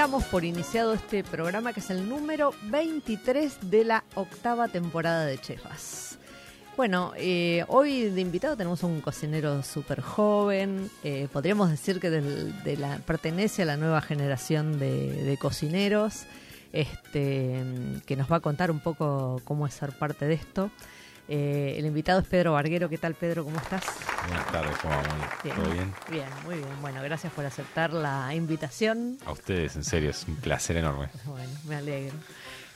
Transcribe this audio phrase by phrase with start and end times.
[0.00, 5.36] Damos por iniciado este programa que es el número 23 de la octava temporada de
[5.36, 6.16] Chefas.
[6.74, 12.10] Bueno, eh, hoy de invitado tenemos un cocinero súper joven, eh, podríamos decir que
[13.04, 16.22] pertenece a la nueva generación de, de cocineros,
[16.72, 17.62] este,
[18.06, 20.70] que nos va a contar un poco cómo es ser parte de esto.
[21.32, 22.88] Eh, el invitado es Pedro Barguero.
[22.88, 23.44] ¿Qué tal, Pedro?
[23.44, 23.84] ¿Cómo estás?
[24.26, 25.02] Buenas tardes, ¿cómo va?
[25.44, 25.94] Muy- ¿Todo bien?
[26.10, 26.68] Bien, muy bien.
[26.82, 29.16] Bueno, gracias por aceptar la invitación.
[29.24, 31.06] A ustedes, en serio, es un placer enorme.
[31.26, 32.16] Bueno, me alegro.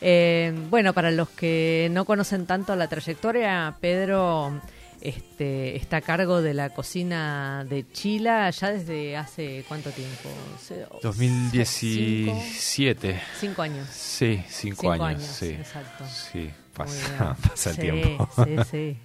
[0.00, 4.60] Eh, bueno, para los que no conocen tanto la trayectoria, Pedro
[5.00, 10.28] este, está a cargo de la cocina de Chila ya desde hace cuánto tiempo?
[10.60, 13.20] Se- Cinco, 2017.
[13.40, 13.88] cinco años.
[13.90, 15.46] Sí, cinco, Cinco años, años, sí.
[15.50, 16.04] exacto.
[16.32, 18.28] Sí, pasa, pasa el Sí, tiempo.
[18.44, 18.98] Sí, sí.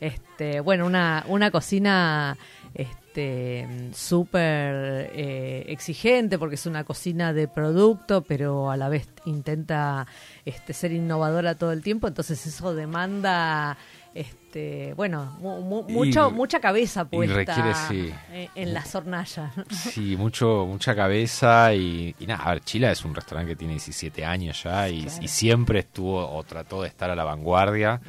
[0.00, 2.36] Este, bueno, una, una cocina
[2.74, 10.06] este, súper eh, exigente porque es una cocina de producto, pero a la vez intenta
[10.44, 13.76] este, ser innovadora todo el tiempo, entonces eso demanda
[14.14, 18.12] este, bueno, mu- mu- Y- mucho, mucha cabeza puesta requiere, sí.
[18.32, 19.52] en, en las hornallas.
[19.70, 23.72] Sí, mucho, mucha cabeza y, y nada, a ver, Chila es un restaurante que tiene
[23.74, 25.22] 17 años ya y, Claro.
[25.22, 28.00] y siempre estuvo o trató de estar a la vanguardia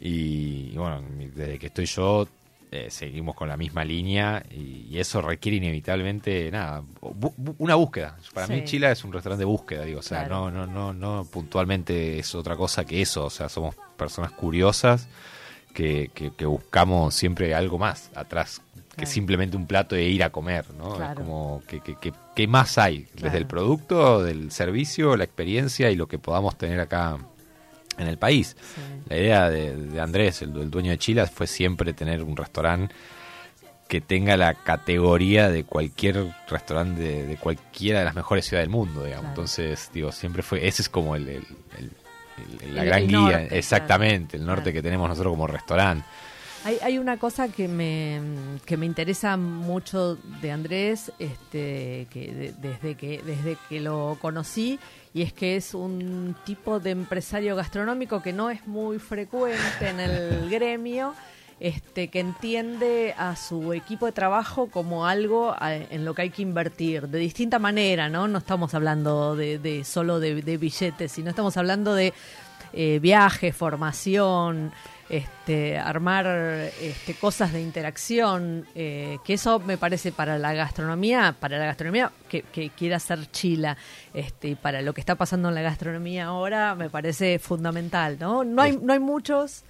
[0.00, 1.02] y, y bueno,
[1.34, 2.26] desde que estoy yo
[2.70, 8.16] eh, seguimos con la misma línea y, y eso requiere inevitablemente, nada, bu- una búsqueda.
[8.32, 8.54] Para Sí.
[8.54, 10.50] mí Chila es un restaurante de búsqueda, digo, o sea, Claro.
[10.50, 15.06] no, no, no, no puntualmente es otra cosa que eso, o sea, somos personas curiosas
[15.72, 18.60] que, que, que buscamos siempre algo más atrás
[18.90, 19.10] que Claro.
[19.10, 20.96] simplemente un plato de ir a comer, ¿no?
[20.96, 21.12] Claro.
[21.12, 23.04] Es como, que, que, que- ¿qué más hay?
[23.04, 23.22] Claro.
[23.24, 27.16] Desde el producto, del servicio, la experiencia y lo que podamos tener acá
[27.96, 28.54] en el país.
[28.58, 28.80] Sí.
[29.08, 32.94] La idea de, de Andrés, el, el dueño de Chilas, fue siempre tener un restaurante
[33.88, 38.76] que tenga la categoría de cualquier restaurante de, de cualquiera de las mejores ciudades del
[38.76, 39.28] mundo, digamos.
[39.30, 41.46] Entonces, digo, siempre fue, ese es como el, el-
[41.78, 41.92] el-
[42.62, 44.74] el- la El- gran guía, norte, exactamente, el norte Claro.
[44.74, 46.04] que tenemos nosotros como restaurante.
[46.64, 48.20] Hay, hay una cosa que me,
[48.64, 54.78] que me interesa mucho de Andrés, este, que de- desde que desde que lo conocí,
[55.12, 59.98] y es que es un tipo de empresario gastronómico que no es muy frecuente en
[59.98, 61.14] el gremio,
[61.64, 66.30] este, que entiende a su equipo de trabajo como algo a- en lo que hay
[66.30, 68.26] que invertir, de distinta manera, ¿no?
[68.26, 72.12] No estamos hablando de, de solo de, de billetes, sino estamos hablando de
[72.72, 74.72] eh, viaje, formación,
[75.08, 81.58] este, armar este, cosas de interacción, eh, que eso me parece para la gastronomía, para
[81.58, 83.76] la gastronomía que, que quiera ser chila,
[84.14, 88.42] este, y para lo que está pasando en la gastronomía ahora, me parece fundamental, ¿no?
[88.42, 89.62] No hay, no hay muchos.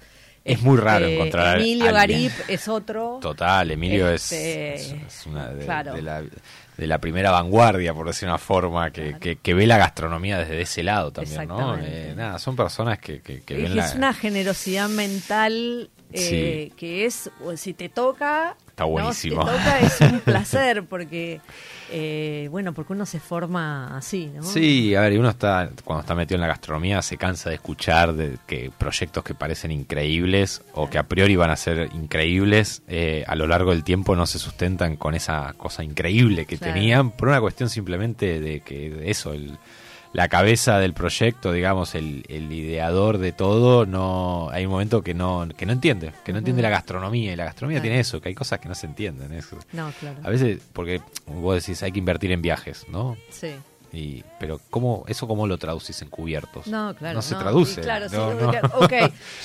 [0.45, 1.93] Es muy raro Este, encontrar Emilio.
[1.93, 3.19] Garip es otro.
[3.21, 5.93] Total, Emilio es- Este, es, es una de, claro.
[5.93, 9.77] de la, de la primera vanguardia, por decir una forma, que, que, que ve la
[9.77, 11.77] gastronomía desde ese lado también, ¿no?
[11.79, 13.85] Eh, nada, son personas que, que, que Es, ven que la...
[13.85, 18.89] es una generosidad mental eh, que es, si te toca, Está ¿no?
[18.89, 19.41] buenísimo.
[19.43, 21.41] Si toca es un placer porque,
[21.91, 24.41] eh, bueno, porque uno se forma así, ¿no?
[24.41, 27.55] Sí, a ver, y uno está, cuando está metido en la gastronomía, se cansa de
[27.55, 32.81] escuchar de que proyectos que parecen increíbles o que a priori van a ser increíbles,
[32.87, 36.73] eh, a lo largo del tiempo no se sustentan con esa cosa increíble que Claro.
[36.73, 39.55] tenían, por una cuestión simplemente de que de eso, el,
[40.13, 45.13] la cabeza del proyecto, digamos, el, el ideador de todo, no hay un momento que
[45.13, 47.83] no, que no entiende, que no entiende la gastronomía, y la gastronomía Claro.
[47.89, 49.33] tiene eso, que hay cosas que no se entienden.
[49.33, 49.57] Eso.
[49.71, 50.17] No, claro.
[50.23, 53.17] A veces, porque vos decís, hay que invertir en viajes, ¿no?
[53.31, 53.51] Sí.
[53.95, 56.65] Y, pero ¿cómo, ¿eso cómo lo traducís en cubiertos?
[56.65, 57.13] No, claro.
[57.13, 57.79] No se traduce.
[57.81, 58.49] claro, sí, No, no.
[58.79, 58.93] ok,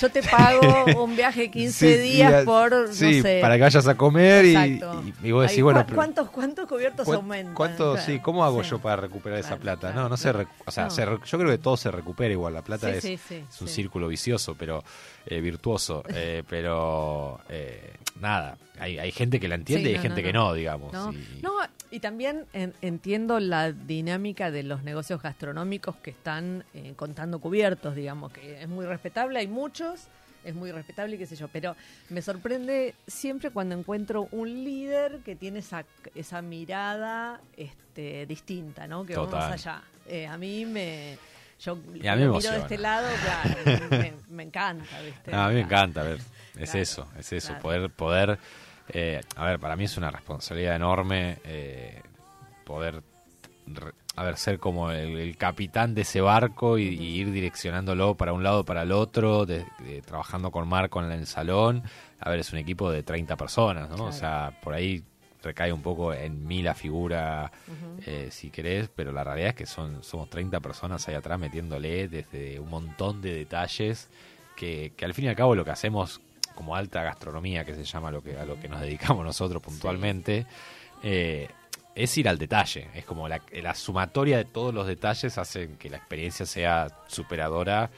[0.00, 3.38] yo te pago un viaje 15 Sí, días y- por, sí, no sé.
[3.42, 6.66] para que vayas a comer y, y, y vos decís, Ahí, bueno, ¿cu- ¿cuántos, ¿Cuántos
[6.66, 7.54] cubiertos ¿cuán- aumentan?
[7.54, 8.70] ¿cuánto, Claro, sí, ¿Cómo hago sí.
[8.70, 9.80] yo para recuperar esa Claro, plata?
[9.92, 10.48] claro, no, no se, claro.
[10.64, 13.02] o sea, se re- yo creo que todo se recupera igual, la plata Sí, es,
[13.04, 13.74] sí, sí, es un sí.
[13.74, 14.82] círculo vicioso, pero
[15.26, 19.97] eh, virtuoso, eh, pero eh, nada, hay, hay gente que la entiende Sí, y hay
[19.99, 20.53] no, gente no, que no.
[20.55, 20.93] digamos.
[20.93, 21.53] No, y- no,
[21.91, 27.94] y también en- entiendo la dinámica de los negocios gastronómicos que están eh, contando cubiertos,
[27.94, 30.09] digamos, que es muy respetable, hay muchos,
[30.44, 31.76] es muy respetable y qué sé yo, pero
[32.11, 35.85] me sorprende siempre cuando encuentro un líder que tiene esa,
[36.15, 39.05] esa mirada este, distinta, ¿no?
[39.05, 39.41] Que va Total.
[39.50, 39.82] más allá.
[40.06, 41.19] Eh, a mí me...
[41.61, 45.32] Yo miro de este lado, claro, me, me encanta, ¿viste?
[45.32, 46.19] No, a mí me encanta, a ver,
[46.56, 47.62] es Claro, eso, es eso, claro.
[47.62, 48.38] poder, poder,
[48.88, 52.02] eh, a ver, para mí es una responsabilidad enorme eh,
[52.64, 53.02] poder,
[53.66, 58.16] re- a ver, ser como el, el capitán de ese barco y, y ir direccionándolo
[58.16, 61.82] para un lado, para el otro, de- de- trabajando con Marco en el salón,
[62.20, 63.94] a ver, es un equipo de 30 personas, ¿no?
[63.96, 64.10] Claro.
[64.10, 65.02] O sea, por ahí
[65.42, 67.52] recae un poco en mí la figura,
[68.06, 72.08] eh, si querés, pero la realidad es que son somos 30 personas ahí atrás metiéndole
[72.08, 74.08] desde un montón de detalles
[74.56, 76.20] que, que al fin y al cabo lo que hacemos
[76.58, 80.44] como alta gastronomía, que se llama lo que, a lo que nos dedicamos nosotros puntualmente,
[81.05, 81.46] eh,
[81.94, 82.88] es ir al detalle.
[82.94, 87.90] Es como la, la sumatoria de todos los detalles hacen que la experiencia sea superadora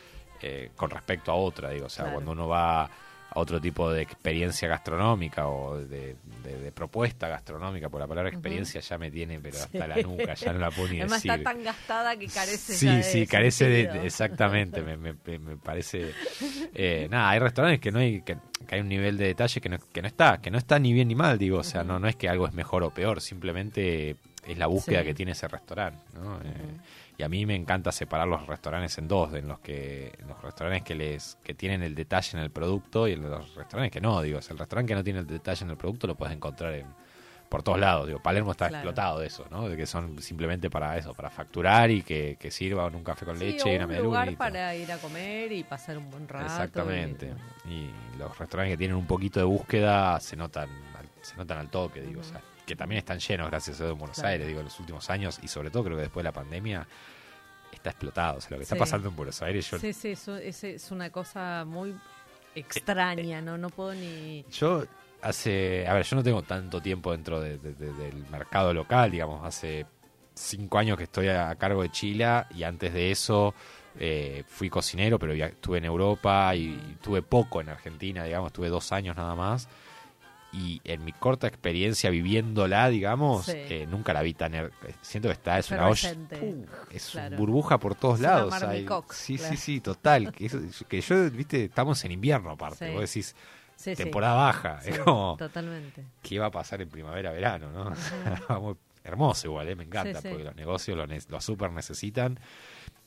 [0.43, 1.71] eh, con respecto a otra.
[1.71, 2.17] Digo, o sea, Claro.
[2.17, 2.91] cuando uno va
[3.33, 8.31] a otro tipo de experiencia gastronómica o de, de- de propuesta gastronómica, por la palabra
[8.31, 11.39] experiencia ya me tiene, pero hasta la nuca, ya no la puedo ni Además decir.
[11.39, 15.57] está tan gastada que carece ya Sí, de sí, carece de, exactamente, me, me- me-
[15.57, 16.13] parece
[16.75, 18.37] eh, nada, hay restaurantes que no hay que,
[18.67, 20.93] que hay un nivel de detalle que no, que no está, que no está ni
[20.93, 23.21] bien ni mal, digo, o sea, no no es que algo es mejor o peor,
[23.21, 24.17] simplemente
[24.47, 25.07] es la búsqueda Sí.
[25.07, 26.39] que tiene ese restaurante, ¿no?
[26.41, 26.77] Eh,
[27.21, 30.41] y a mí me encanta separar los restaurantes en dos, en los que en los
[30.43, 34.01] restaurantes que les que tienen el detalle en el producto y en los restaurantes que
[34.01, 36.15] no, digo, o sea, el restaurante que no tiene el detalle en el producto lo
[36.15, 36.87] puedes encontrar en
[37.51, 38.89] por todos lados, digo, Palermo está Claro.
[38.91, 39.69] explotado de eso, ¿no?
[39.69, 43.37] De que son simplemente para eso, para facturar y que, que sirva un café con
[43.39, 46.29] Sí, leche o y una un lugar para ir a comer y pasar un buen
[46.29, 46.45] rato.
[46.47, 47.35] Exactamente.
[47.67, 51.59] y- Y los restaurantes que tienen un poquito de búsqueda se notan al, se notan
[51.59, 52.41] al toque, digo, o sea,
[52.71, 54.29] que también están llenos gracias a Dios en Buenos Claro.
[54.31, 56.87] Aires, digo, en los últimos años y sobre todo creo que después de la pandemia
[57.73, 60.37] está explotado, o sea, lo que está pasando en Buenos Aires yo Sí, sí, eso,
[60.37, 61.95] es una cosa muy
[62.55, 64.45] extraña, no no puedo ni...
[64.51, 64.85] Yo
[65.23, 69.11] hace, a ver, yo no tengo tanto tiempo dentro de- de- de- del mercado local,
[69.11, 69.87] digamos, hace
[70.35, 73.55] cinco años que estoy a, a cargo de Chile y antes de eso
[73.99, 78.53] eh, fui cocinero, pero ya estuve en Europa y, y tuve poco en Argentina, digamos,
[78.53, 79.69] tuve dos años nada más.
[80.53, 83.53] Y en mi corta experiencia viviéndola, digamos, Sí.
[83.55, 84.53] eh, nunca la vi tan...
[84.55, 86.13] er- Siento que está, es una olla...
[86.41, 86.65] ¡pum!
[86.91, 87.37] Es Claro.
[87.37, 88.63] burbuja por todos Es una lados.
[88.65, 89.05] hay- sí, claro.
[89.55, 90.33] sí, sí, total.
[90.33, 92.89] Que, eso- que yo, viste, estamos en invierno aparte.
[92.89, 92.93] Sí.
[92.93, 93.37] Vos decís,
[93.77, 94.81] Sí, temporada baja.
[94.85, 96.05] Es como, Totalmente.
[96.23, 97.71] ¿qué va a pasar en primavera, verano?
[97.71, 97.95] ¿no?
[99.05, 99.75] Hermoso igual, ¿eh?
[99.77, 102.39] me encanta, porque los negocios lo, ne- lo super necesitan.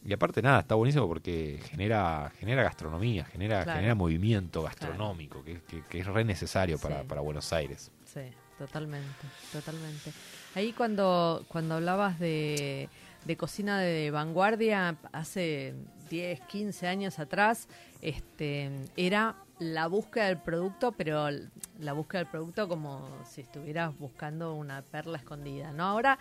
[0.06, 3.78] Y aparte, nada, está buenísimo porque genera genera gastronomía, genera Claro.
[3.80, 7.08] genera movimiento gastronómico, que, que- que es re necesario para, Sí.
[7.08, 7.90] para Buenos Aires.
[8.06, 8.22] Sí,
[8.58, 9.08] totalmente,
[9.52, 10.12] totalmente.
[10.56, 12.90] Ahí cuando, cuando hablabas de,
[13.26, 15.74] de cocina de vanguardia, hace
[16.10, 17.70] 10, 15 años atrás,
[18.02, 21.30] este, era la búsqueda del producto, pero
[21.80, 25.86] la búsqueda del producto como si estuvieras buscando una perla escondida, ¿no?
[25.86, 26.18] Ahora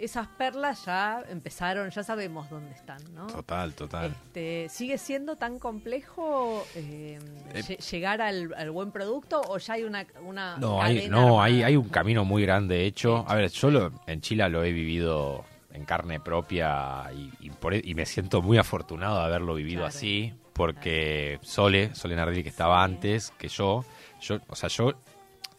[0.00, 3.26] esas perlas ya empezaron, ya sabemos dónde están, ¿no?
[3.26, 4.06] Total, total.
[4.26, 7.18] Este, ¿Sigue siendo tan complejo eh,
[7.54, 11.42] Eh, lle- llegar al, al buen producto o ya hay una, una No, hay, no
[11.42, 13.24] hay, hay un camino muy grande hecho.
[13.28, 17.74] A ver, yo lo- en Chile lo he vivido en carne propia y, y por
[17.74, 19.88] e- y me siento muy afortunado de haberlo vivido Claro.
[19.88, 23.84] así, porque Sole, Sole Nardelli que estaba antes que yo,
[24.20, 24.92] yo, o sea, yo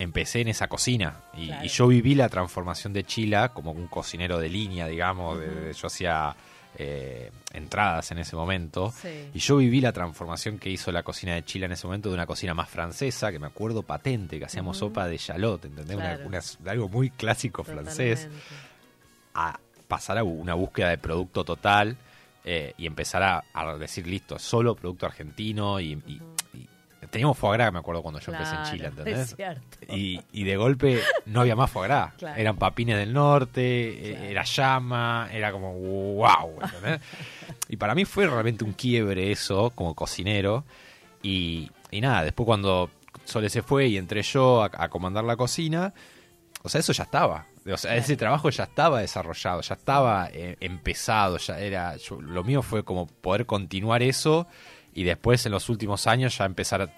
[0.01, 1.65] empecé en esa cocina y, Claro.
[1.65, 5.74] y yo viví la transformación de Chila como un cocinero de línea, digamos, de- de-
[5.74, 6.36] yo hacía
[6.77, 8.93] eh, entradas en ese momento.
[8.96, 9.29] Sí.
[9.34, 12.15] Y yo viví la transformación que hizo la cocina de Chile en ese momento de
[12.15, 15.98] una cocina más francesa, que me acuerdo patente, que hacíamos sopa de shallot, ¿entendés?
[15.98, 16.25] Claro.
[16.25, 16.39] una-
[16.72, 18.29] algo muy clásico francés,
[19.34, 21.98] a pasar a una búsqueda de producto total
[22.46, 26.01] eh, y empezar a, a decir, listo, solo producto argentino y-
[27.10, 29.36] teníamos foie gras, me acuerdo cuando yo empecé en Chile, Es ¿entendés?
[29.36, 29.77] cierto.
[29.96, 32.13] Y, y de golpe no había más foie gras.
[32.17, 32.39] Claro.
[32.39, 33.62] Eran papines del norte,
[34.12, 34.25] eh, Claro.
[34.25, 36.60] era llama, era como wow.
[36.63, 37.01] ¿entendés?
[37.70, 40.63] y para mí fue realmente un quiebre eso como cocinero.
[41.24, 42.89] Y, y nada, después cuando
[43.25, 45.93] Sole se fue y entré yo a, a comandar la cocina,
[46.63, 47.46] o sea, eso ya estaba.
[47.72, 52.43] O sea, ese trabajo ya estaba desarrollado, ya estaba eh, empezado, ya era yo- lo
[52.43, 54.48] mío fue como poder continuar eso
[54.94, 56.90] y después en los últimos años ya empezar a-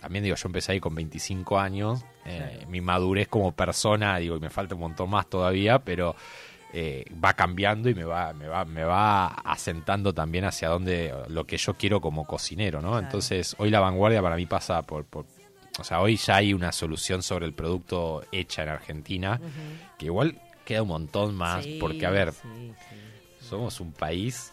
[0.00, 4.40] también digo, yo empecé ahí con 25 años, eh, mi madurez como persona, digo, y
[4.40, 6.16] me falta un montón más todavía, pero
[6.72, 11.44] eh, va cambiando y me va, me va, me va asentando también hacia donde lo
[11.44, 12.88] que yo quiero como cocinero, ¿no?
[12.92, 13.04] Claro.
[13.04, 15.26] Entonces, hoy la vanguardia para mí pasa por, por-
[15.78, 19.40] o sea, hoy ya hay una solución sobre el producto hecha en Argentina,
[19.98, 24.52] que igual queda un montón más, Sí, porque a ver, sí, sí, somos un país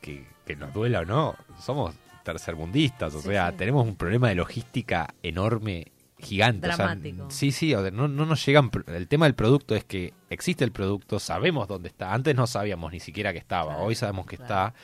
[0.00, 3.56] que, que nos duela o no, somos tercermundistas, o Sí, sea, sí.
[3.58, 5.86] tenemos un problema de logística enorme,
[6.18, 6.68] gigante.
[6.68, 7.30] o sea, Dramático.
[7.30, 8.70] sí, sí, no, no nos llegan.
[8.88, 12.12] El tema del producto es que existe el producto, sabemos dónde está.
[12.12, 14.68] Antes no sabíamos ni siquiera que estaba, Claro, hoy sabemos que claro.
[14.68, 14.74] está.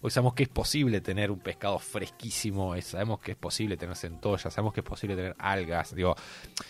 [0.00, 4.52] Hoy sabemos que es posible tener un pescado fresquísimo, sabemos que es posible tener centollas,
[4.54, 6.14] sabemos que es posible tener algas, digo,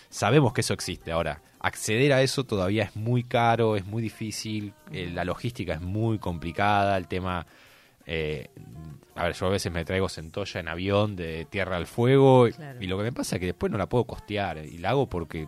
[0.09, 1.11] sabemos que eso existe.
[1.11, 5.81] Ahora, acceder a eso todavía es muy caro, es muy difícil, eh, la logística es
[5.81, 7.45] muy complicada, el tema...
[8.11, 8.49] eh,
[9.15, 12.53] a ver, yo a veces me traigo centolla en avión de tierra al fuego y-
[12.53, 12.81] Claro.
[12.81, 15.07] y lo que me pasa es que después no la puedo costear y la hago
[15.07, 15.47] porque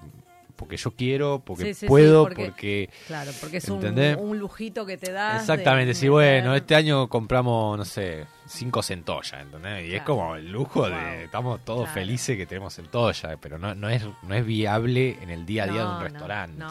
[0.58, 2.89] porque yo quiero, porque Sí, sí, sí, puedo, porque- porque...
[3.08, 5.41] Claro, porque es un, lujito que te das.
[5.41, 9.89] Exactamente, sí, bueno, este año compramos, no sé, cinco centollas, ¿entendés?
[9.89, 11.94] Y es como el lujo de, estamos todos Claro.
[11.96, 15.68] felices que tenemos centollas, pero no, no, es no es viable en el día a
[15.68, 16.63] día de un restaurante.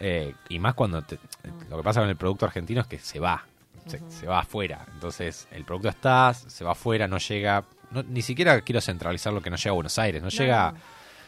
[0.00, 1.20] Eh, y más cuando te-
[1.70, 3.44] lo que pasa con el producto argentino es que se va,
[3.88, 4.86] se, se va afuera.
[4.94, 7.64] Entonces, el producto está, se va afuera, no llega.
[7.90, 10.74] no- ni siquiera quiero centralizar lo que no llega a Buenos Aires, no, llega.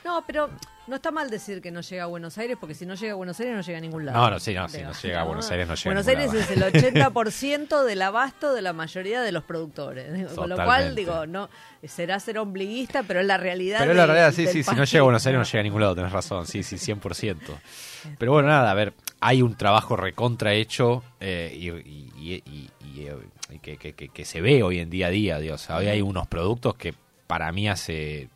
[0.04, 0.48] No, pero
[0.86, 3.16] no está mal decir que no llega a Buenos Aires, porque si no llega a
[3.16, 4.18] Buenos Aires no llega a ningún lado.
[4.18, 6.20] No, no, sí, no, si no llega a Buenos Aires no llega a Buenos ningún
[6.32, 6.68] Aires lado.
[6.70, 10.32] es el 80% del abasto de la mayoría de los productores.
[10.34, 11.48] Con lo cual, digo, no
[11.86, 13.78] será ser ombliguista, pero es la realidad.
[13.80, 15.42] Pero es la del- realidad, sí, del sí, si no llega a Buenos Aires no
[15.44, 15.50] ¿no?
[15.50, 17.36] llega a ningún lado, tenés razón, sí, sí, 100%.
[18.18, 22.70] Pero bueno, nada, a ver, hay un trabajo recontra hecho eh, y, y- y- y-
[22.84, 23.16] y, eh,
[23.50, 25.68] y que, que- que- que se ve hoy en día a día, Dios.
[25.70, 26.94] Hoy hay unos productos que
[27.26, 28.28] para mí hace,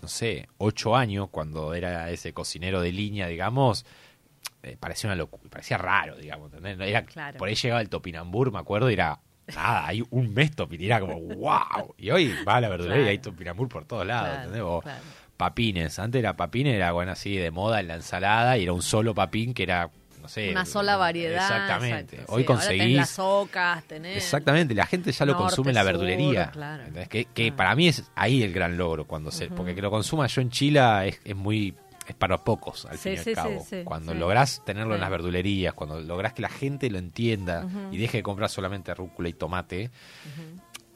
[0.00, 3.84] no sé, ocho años, cuando era ese cocinero de línea, digamos,
[4.62, 6.88] eh, parecía una locura, parecía raro, digamos, ¿entendés?
[6.88, 7.38] Era, Claro.
[7.38, 9.20] Por ahí llegaba el topinambur, me acuerdo, y era...
[9.54, 11.94] Nada, hay un mes topin, y era como wow.
[11.96, 13.10] Y hoy va a la verdulería y Claro.
[13.12, 14.62] hay topinambur por todos lados, Claro, ¿entendés?
[14.62, 15.00] O- claro.
[15.38, 15.98] papines.
[15.98, 19.14] Antes era papín, era bueno así de moda en la ensalada y era un solo
[19.14, 19.90] papín que era,
[20.28, 20.50] no sé.
[20.50, 21.42] Una sola variedad.
[21.50, 22.16] Exactamente.
[22.16, 22.46] exacto, Hoy sí.
[22.48, 22.96] Ahora tenés conseguís.
[22.96, 24.16] las ocas, tenés...
[24.18, 26.50] Exactamente, la gente ya lo Norte, consume en la sur, verdulería.
[26.50, 26.84] claro.
[27.08, 27.56] Que, que Claro.
[27.56, 30.50] para mí es ahí el gran logro, cuando se, porque que lo consuma yo en
[30.50, 31.74] Chile es, es muy
[32.06, 33.60] es para pocos al Sí, fin y al cabo.
[33.60, 37.66] sí, sí, cuando lográs tenerlo en las verdulerías, cuando lográs que la gente lo entienda
[37.92, 39.90] y deje de comprar solamente rúcula y tomate,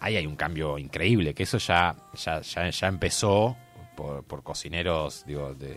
[0.00, 3.56] ahí hay un cambio increíble, que eso ya, ya, ya, ya empezó
[3.94, 5.76] por, por cocineros digo, de,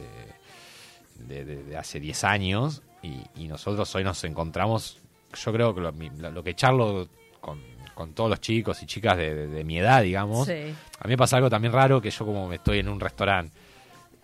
[1.19, 4.99] de, de- de hace 10 años y, y nosotros hoy nos encontramos,
[5.33, 5.91] yo creo que lo,
[6.31, 7.07] lo- que charlo
[7.41, 7.61] con,
[7.93, 10.53] con todos los chicos y chicas de, de- de mi edad, digamos, Sí.
[10.99, 13.53] a mí me pasa algo también raro que yo como estoy en un restaurante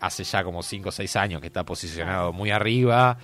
[0.00, 3.16] hace ya como 5 o 6 años que está posicionado muy arriba,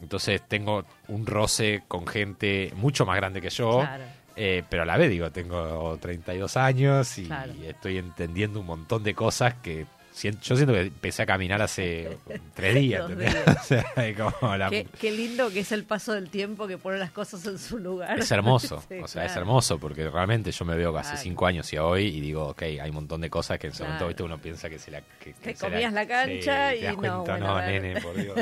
[0.00, 3.80] entonces tengo un roce con gente mucho más grande que yo.
[3.80, 4.04] Claro.
[4.34, 7.52] Eh, pero a la vez, digo, tengo 32 años y Claro.
[7.64, 9.84] estoy entendiendo un montón de cosas que
[10.30, 12.16] yo siento que empecé a caminar hace
[12.54, 13.16] tres días.
[13.18, 13.36] Días.
[13.62, 16.78] O sea, es como la- Qué, qué lindo que es el paso del tiempo que
[16.78, 18.18] pone las cosas en su lugar.
[18.18, 21.22] es hermoso, Sí, o sea, es hermoso porque realmente yo me veo hace Claro.
[21.22, 23.72] cinco años y a hoy y digo, ok, hay un montón de cosas que en
[23.72, 24.22] ese momento ¿viste?
[24.22, 25.00] uno piensa que se la...
[25.00, 27.60] Que, que Te se comías la cancha sí, y te das no, cuenta, bueno, no,
[27.60, 28.36] nene, por Dios.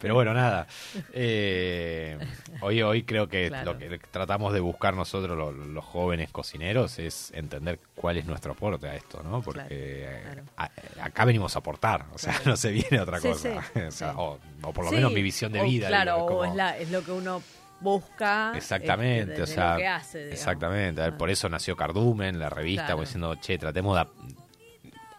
[0.00, 0.66] Pero bueno, nada.
[1.12, 2.18] Eh,
[2.62, 3.74] hoy, hoy creo que Claro.
[3.74, 8.52] lo que tratamos de buscar nosotros, lo- los, jóvenes cocineros, es entender cuál es nuestro
[8.52, 9.42] aporte a esto, ¿no?
[9.42, 10.70] Porque Claro, claro.
[11.00, 13.62] a- acá venimos a aportar, o sea, no se viene otra cosa.
[13.74, 14.16] sí, O, sea, sí.
[14.16, 15.88] o, o por lo menos mi visión de o vida.
[15.88, 17.42] Claro, digo, es o como- es, la, es lo que uno
[17.80, 18.52] busca.
[18.56, 21.00] Exactamente, este, o sea, lo que hace, exactamente.
[21.00, 21.18] A ver, Ah.
[21.18, 22.96] por eso nació Cardumen, la revista, Claro.
[22.96, 24.06] como diciendo, che, tratemos de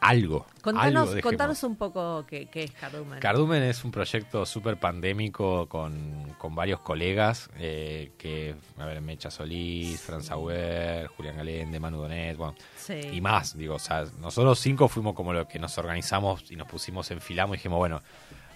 [0.01, 0.45] algo.
[0.61, 3.19] Contanos, algo contanos un poco qué, qué es Cardumen.
[3.19, 9.31] Cardumen es un proyecto súper pandémico con, con varios colegas, eh, que, a ver, Mecha
[9.31, 12.99] Solís, Fran Sauer, Julián Galende, Manu Donet, bueno, Sí.
[13.13, 16.67] y más, digo, o sea, nosotros cinco fuimos como lo que nos organizamos y nos
[16.67, 18.01] pusimos en filamo y dijimos, bueno,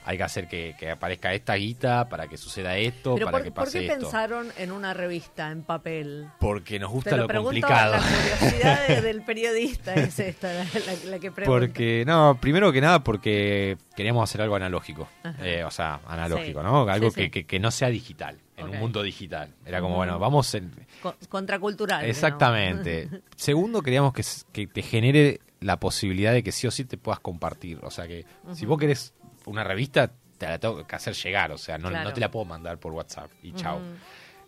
[0.06, 3.44] hay que hacer que, que aparezca esta guita para que suceda esto, Pero para por,
[3.44, 4.00] que ¿por pase qué esto.
[4.02, 6.28] pensaron en una revista, en papel?
[6.40, 7.94] Porque nos gusta Te lo, lo pregunto, complicado.
[7.94, 11.46] la curiosidad de- del periodista es esta, la, la- la que pregunta.
[11.68, 15.08] Porque, no, primero que nada porque queríamos hacer algo analógico.
[15.42, 16.66] Eh, o sea, analógico, Sí.
[16.66, 16.88] ¿no?
[16.88, 17.22] Algo Sí, sí.
[17.24, 19.50] Que, que, que no sea digital, en un mundo digital.
[19.66, 20.72] Era como, bueno, vamos en...
[21.02, 22.06] Co- contracultural.
[22.06, 23.10] Exactamente.
[23.36, 27.80] Segundo, queríamos que te genere la posibilidad de que sí o sí te puedas compartir.
[27.82, 29.14] O sea, que si vos querés
[29.46, 32.10] una revista te la tengo que hacer llegar, o sea, no, Claro.
[32.10, 33.82] no te la puedo mandar por WhatsApp y chao.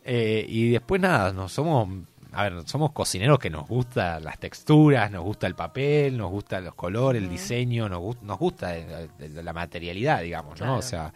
[0.04, 1.88] Eh, y después nada, no somos,
[2.34, 6.60] a ver, somos cocineros que nos gusta las texturas, nos gusta el papel, nos gusta
[6.62, 8.74] los colores, el diseño, nos, gust- nos gusta
[9.20, 10.78] la materialidad, digamos, ¿no?
[10.78, 11.14] O sea,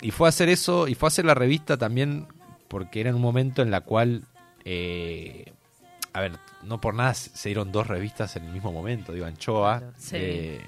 [0.00, 2.26] y fue a hacer eso, y fue a hacer la revista también
[2.68, 4.22] porque era en un momento en la cual,
[4.64, 5.52] eh,
[6.12, 6.32] a ver,
[6.62, 9.78] no por nada se dieron dos revistas en el mismo momento, digo, Anchoa.
[9.78, 10.16] Claro, sí.
[10.18, 10.60] eh,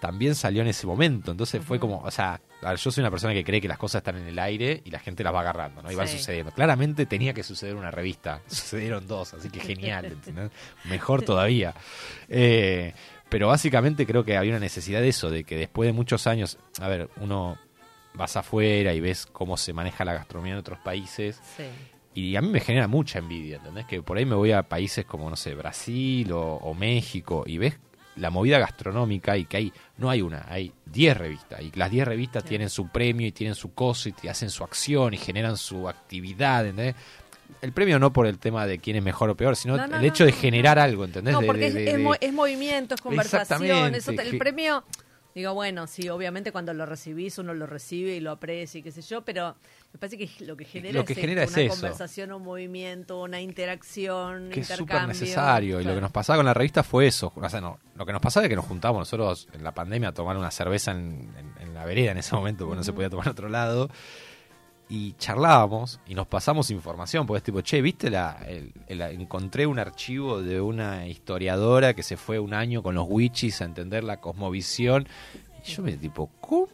[0.00, 3.44] también salió en ese momento, entonces fue como, o sea, yo soy una persona que
[3.44, 5.90] cree que las cosas están en el aire y la gente las va agarrando, ¿no?
[5.90, 6.52] Y van sucediendo.
[6.52, 10.50] Claramente tenía que suceder una revista, sucedieron dos, así que genial, ¿entendés?
[10.84, 11.74] Mejor todavía.
[12.28, 12.94] Eh,
[13.28, 16.58] pero básicamente creo que había una necesidad de eso, de que después de muchos años,
[16.80, 17.58] a ver, uno
[18.14, 21.64] vas afuera y ves cómo se maneja la gastronomía en otros países Sí.
[22.14, 23.84] y a mí me genera mucha envidia, ¿entendés?
[23.86, 27.58] Que por ahí me voy a países como, no sé, Brasil o, o México y
[27.58, 27.78] ves
[28.16, 32.06] la movida gastronómica y que hay, no hay una, hay 10 revistas y las 10
[32.08, 32.48] revistas Sí.
[32.50, 35.88] tienen su premio y tienen su cosa y te hacen su acción y generan su
[35.88, 36.94] actividad, ¿entendés?
[37.62, 39.98] El premio no por el tema de quién es mejor o peor, sino No, no,
[39.98, 41.32] el hecho de generar algo, ¿entendés?
[41.32, 43.94] No, porque de- es, de- es movimiento, es conversación.
[43.94, 44.82] Eso el premio,
[45.40, 48.90] digo, bueno, sí, obviamente cuando lo recibís uno lo recibe y lo aprecia y qué
[48.90, 49.54] sé yo, pero
[49.92, 51.74] me parece que lo que genera Lo que es, genera es una eso.
[51.74, 55.80] conversación, un movimiento, una interacción, que es súper necesario.
[55.80, 57.32] Y lo que nos pasaba con la revista fue eso.
[57.34, 60.08] O sea, no, lo que nos pasaba es que nos juntábamos nosotros en la pandemia
[60.10, 62.92] a tomar una cerveza en, en- en la vereda en ese momento, porque no se
[62.92, 63.90] podía tomar en otro lado.
[64.88, 68.08] Y charlábamos y nos pasamos información, porque es tipo, che, ¿viste?
[68.08, 72.94] la, el- el- encontré un archivo de una historiadora que se fue un año con
[72.94, 75.08] los witches a entender la cosmovisión.
[75.66, 76.68] Y yo me tipo, ¿cómo?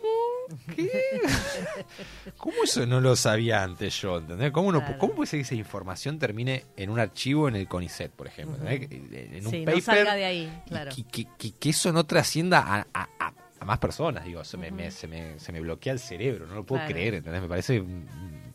[0.76, 0.90] ¿Qué?
[2.36, 4.18] ¿Cómo eso no lo sabía antes yo?
[4.18, 4.50] ¿Entendés?
[4.52, 4.98] ¿Cómo, no, Claro.
[4.98, 8.56] ¿Cómo puede ser que esa información termine en un archivo en el CONICET, por ejemplo?
[8.68, 9.32] ¿entendés?
[9.32, 9.74] En un Sí, paper.
[9.76, 10.90] no salga de ahí, claro.
[10.94, 14.66] que, que- que- que eso no trascienda a, a- a- más personas, digo, se, me,
[14.68, 14.76] Ujú.
[14.76, 16.94] me- se, me, se me bloquea el cerebro, no lo puedo Claro.
[16.94, 17.42] creer, ¿entendés?
[17.42, 18.06] Me parece un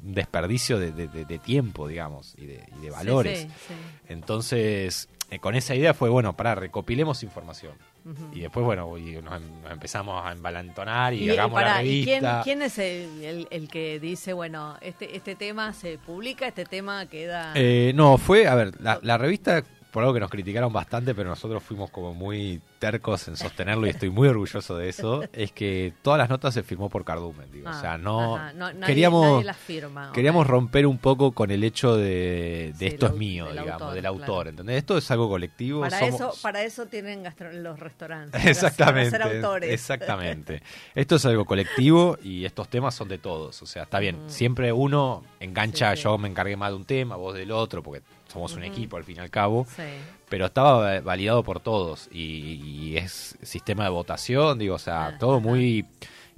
[0.01, 3.39] desperdicio de, de- de- de tiempo, digamos, y de, y de valores.
[3.41, 3.73] Sí, sí,
[4.21, 7.73] Entonces, eh, con esa idea fue, bueno, para recopilemos información.
[7.77, 7.83] sí.
[8.09, 8.29] Ujú.
[8.33, 11.83] Y después, bueno, y nos, em- nos empezamos a embalantonar y, Y, hagamos pará, la
[11.83, 12.41] ¿y quién, revista.
[12.43, 17.05] quién es el, el- el que dice, bueno, este, este tema se publica, este tema
[17.07, 17.51] queda...
[17.55, 21.29] Eh, no, fue, a ver, la, la revista, por algo que nos criticaron bastante, pero
[21.29, 25.93] nosotros fuimos como muy tercos en sostenerlo y estoy muy orgulloso de eso, es que
[26.03, 27.67] todas las notas se firmó por Cardumen, digo.
[27.69, 28.35] Ah, o sea, no...
[28.35, 30.13] ajá, no- nadie- queríamos nadie las firma, ok.
[30.13, 33.73] queríamos romper un poco con el hecho de, de Sí, esto es mío, del digamos,
[33.81, 34.49] autor, del autor, claro.
[34.51, 34.77] ¿entendés?
[34.77, 35.81] Esto es algo colectivo.
[35.81, 38.31] Para somos- eso, para eso tienen gastro- los restaurantes.
[38.39, 39.71] para Exactamente, ser autores.
[39.71, 40.61] exactamente.
[40.93, 43.61] Esto es algo colectivo y estos temas son de todos.
[43.61, 44.15] O sea, está bien.
[44.17, 44.29] Ujú.
[44.29, 46.03] Siempre uno engancha, Sí, sí.
[46.03, 48.03] yo me encargué más de un tema, vos del otro, porque
[48.37, 49.65] somos un equipo al fin y al cabo.
[49.75, 49.81] Sí.
[50.29, 55.07] Pero estaba eh, validado por todos y, y es sistema de votación, digo, o sea,
[55.07, 55.85] Ah, todo muy...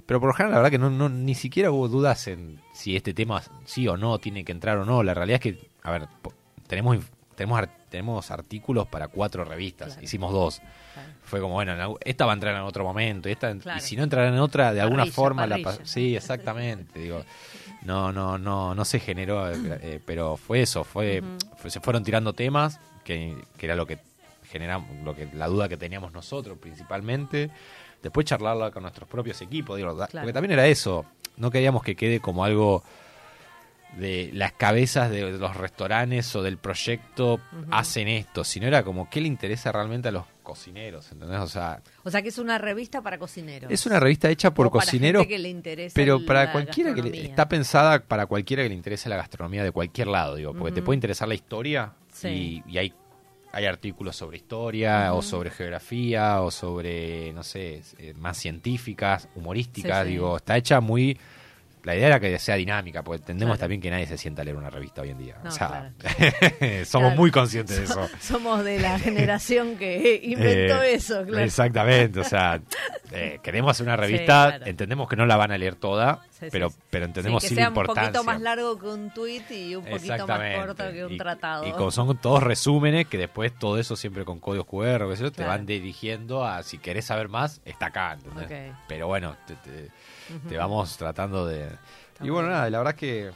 [0.06, 2.96] Pero por lo general, la verdad que no, no, ni siquiera hubo dudas en si
[2.96, 5.02] este tema sí o no tiene que entrar o no.
[5.04, 6.08] La realidad es que, a ver,
[6.66, 6.98] tenemos,
[7.36, 10.02] tenemos, tenemos artículos para cuatro revistas, Claro.
[10.02, 10.58] hicimos dos
[10.94, 11.08] Claro.
[11.22, 13.78] fue como, bueno, esta va a entrar en otro momento, y, esta, Claro.
[13.78, 15.84] y si no entrará en otra, de alguna forma la parrilla.
[15.86, 17.22] Sí, exactamente, digo.
[17.82, 21.22] No, no, no, no se generó, eh, pero fue eso, fue,
[21.56, 23.98] fue- se fueron tirando temas, que, que era lo que
[24.50, 27.50] generamos, lo que, la duda que teníamos nosotros principalmente.
[28.02, 30.10] Después charlarla con nuestros propios equipos, digo, Claro.
[30.12, 32.82] porque también era eso, no queríamos que quede como algo
[33.96, 37.40] de las cabezas de los restaurantes o del proyecto
[37.72, 41.40] hacen esto, sino era como qué le interesa realmente a los cocineros, ¿entendés?
[41.40, 43.70] O sea, O sea que es una revista para cocineros.
[43.70, 47.02] es una revista hecha por para cocineros, gente que le interesa pero para cualquiera que
[47.02, 50.72] le, está pensada para cualquiera que le interese la gastronomía de cualquier lado, digo, porque
[50.72, 52.62] te puede interesar la historia Sí.
[52.66, 52.92] y, y hay
[53.52, 60.02] hay artículos sobre historia o sobre geografía o sobre no sé eh, más científicas, humorísticas,
[60.02, 60.10] Sí, sí.
[60.12, 61.18] digo, está hecha muy
[61.84, 63.60] la idea era que sea dinámica, porque entendemos Claro.
[63.64, 65.36] también que nadie se sienta a leer una revista hoy en día.
[65.42, 65.92] No, o sea,
[66.84, 67.16] somos Claro.
[67.16, 68.08] muy conscientes de eso.
[68.20, 71.44] Somos de la generación que inventó Eh, eso, claro.
[71.44, 72.60] Exactamente, o sea,
[73.12, 74.66] eh, queremos hacer una Sí, revista, claro.
[74.66, 76.76] entendemos que no la van a leer toda, Sí, sí, pero, sí.
[76.90, 78.02] pero entendemos Sí, sí, la sea un importancia.
[78.12, 81.66] poquito más largo que un tweet y un poquito más corto que un y, tratado.
[81.66, 85.30] Y como son todos resúmenes, que después todo eso siempre con códigos QR, o yo,
[85.30, 85.50] te Claro.
[85.50, 88.70] van dirigiendo a si querés saber más, está acá, ¿entendés?
[88.70, 88.76] Ok.
[88.88, 89.88] Pero bueno, te, te-
[90.48, 91.68] Te vamos tratando de...
[92.20, 92.50] y bueno, bien.
[92.58, 93.30] nada, la verdad es que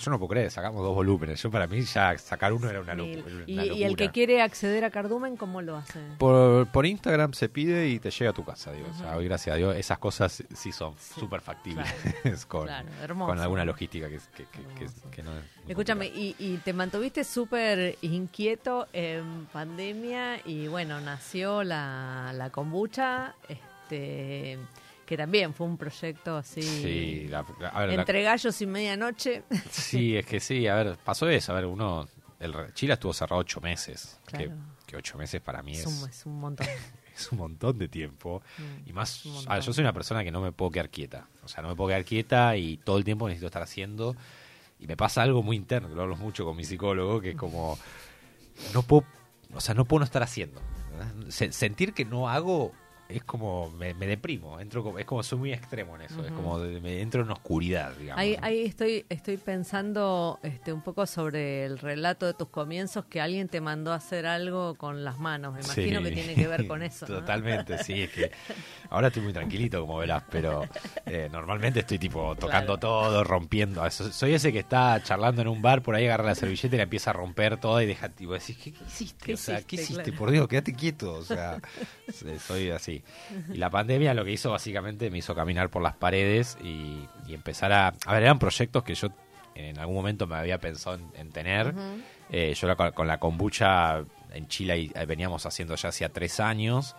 [0.00, 1.40] yo no puedo creer, sacamos dos volúmenes.
[1.40, 3.24] Yo para mí ya sacar uno era una, Mil.
[3.24, 3.96] locu- una y, y el locura.
[4.06, 6.00] que quiere acceder a Cardumen, ¿cómo lo hace?
[6.18, 8.88] Por, por Instagram se pide y te llega a tu casa, digo.
[8.92, 11.86] O sea, hoy gracias a Dios esas cosas sí son súper factibles
[12.48, 13.28] con, Claro, hermoso.
[13.30, 17.22] con alguna logística que, que, que- que no es muy Escúchame, y, y te mantuviste
[17.22, 23.36] súper inquieto en pandemia y bueno, nació la, la kombucha.
[23.48, 24.58] Este,
[25.08, 28.66] que también fue un proyecto así Sí, la- la- a ver, la- entre gallos y
[28.66, 29.42] medianoche.
[29.70, 32.06] sí, es que sí, a ver, pasó eso, a ver, uno,
[32.38, 34.52] el, Chile estuvo cerrado ocho meses, que, Claro.
[34.86, 36.66] que ocho meses para mí es, es, un, es un montón.
[37.16, 38.42] es un montón de tiempo.
[38.58, 41.26] Mm, Y más, a ver, yo soy una persona que no me puedo quedar quieta.
[41.42, 44.14] O sea, no me puedo quedar quieta y todo el tiempo necesito estar haciendo.
[44.78, 47.36] Y me pasa algo muy interno, que lo hablo mucho con mi psicólogo, que es
[47.36, 47.76] como,
[48.74, 49.04] no puedo,
[49.54, 50.60] o sea, no puedo no estar haciendo.
[51.30, 52.72] sentir que no hago
[53.08, 56.30] es como, me, me deprimo, entro como, es como, soy muy extremo en eso, es
[56.30, 58.20] como, de- me entro en oscuridad, digamos.
[58.20, 63.20] Ahí, ahí estoy, estoy pensando este, un poco sobre el relato de tus comienzos, que
[63.22, 65.54] alguien te mandó a hacer algo con las manos.
[65.54, 66.04] Me imagino Sí.
[66.04, 67.06] que tiene que ver con eso.
[67.08, 67.14] ¿no?
[67.20, 68.30] Totalmente, sí, es que
[68.90, 70.64] ahora estoy muy tranquilito, como verás, pero
[71.06, 73.88] eh, normalmente estoy tipo tocando todo, rompiendo.
[73.90, 76.78] So- Soy ese que está charlando en un bar, por ahí agarra la servilleta y
[76.78, 79.24] la empieza a romper toda y deja, tipo, decís, ¿qué, qué hiciste?
[79.24, 79.82] ¿Qué o sea, ¿qué hiciste?
[79.94, 80.02] hiciste?
[80.10, 80.18] Claro.
[80.18, 81.12] Por Dios, quédate quieto.
[81.14, 81.58] O sea,
[82.46, 82.97] soy así.
[83.52, 87.34] Y la pandemia lo que hizo básicamente me hizo caminar por las paredes y, y
[87.34, 87.94] empezar a...
[88.06, 89.08] A ver, eran proyectos que yo
[89.54, 91.74] en algún momento me había pensado en, en tener.
[92.30, 96.94] Eh, yo la- con, la kombucha en Chile eh, veníamos haciendo ya hacía tres años.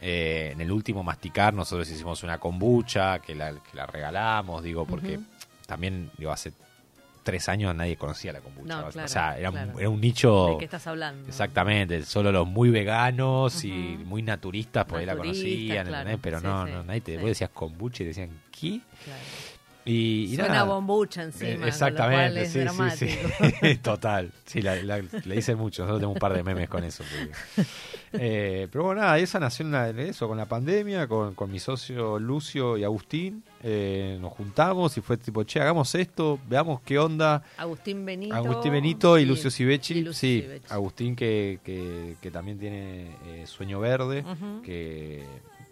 [0.00, 4.84] Eh, en el último masticar nosotros hicimos una kombucha que la, que la regalamos, digo,
[4.84, 5.18] porque
[5.66, 6.52] también digo hace
[7.24, 8.82] tres años nadie conocía la kombucha.
[8.82, 10.46] No, o sea, era, un- era un nicho...
[10.50, 11.26] ¿De qué estás hablando?
[11.26, 13.70] Exactamente, solo los muy veganos y
[14.04, 15.86] muy naturistas por ahí la conocían,
[16.22, 17.18] pero Sí, no, sí, no, nadie te, sí.
[17.18, 18.80] vos decías kombucha y decían, ¿qué?
[19.04, 19.20] Claro.
[19.86, 20.64] Y, y Suena nada.
[20.64, 21.50] bombucha Eh, encima.
[21.60, 22.60] lo Exactamente, sí,
[22.96, 23.08] sí,
[23.60, 23.76] sí.
[23.82, 24.32] Total.
[24.46, 25.82] Sí, la, la- le dicen mucho.
[25.82, 27.04] Nosotros tenemos un par de memes con eso.
[27.04, 27.68] porque-
[28.16, 32.18] Eh, pero bueno, nada, esa nació en eso, con la pandemia, con, con mi socio
[32.20, 33.42] Lucio y Agustín.
[33.62, 37.42] eh, nos juntamos y fue tipo, che, hagamos esto, veamos qué onda.
[37.56, 38.34] Agustín Benito.
[38.36, 40.46] Agustín Benito y, Lucio y Lucio sí.
[40.68, 44.24] Agustín que, que, que también tiene eh, Sueño Verde,
[44.64, 45.24] que,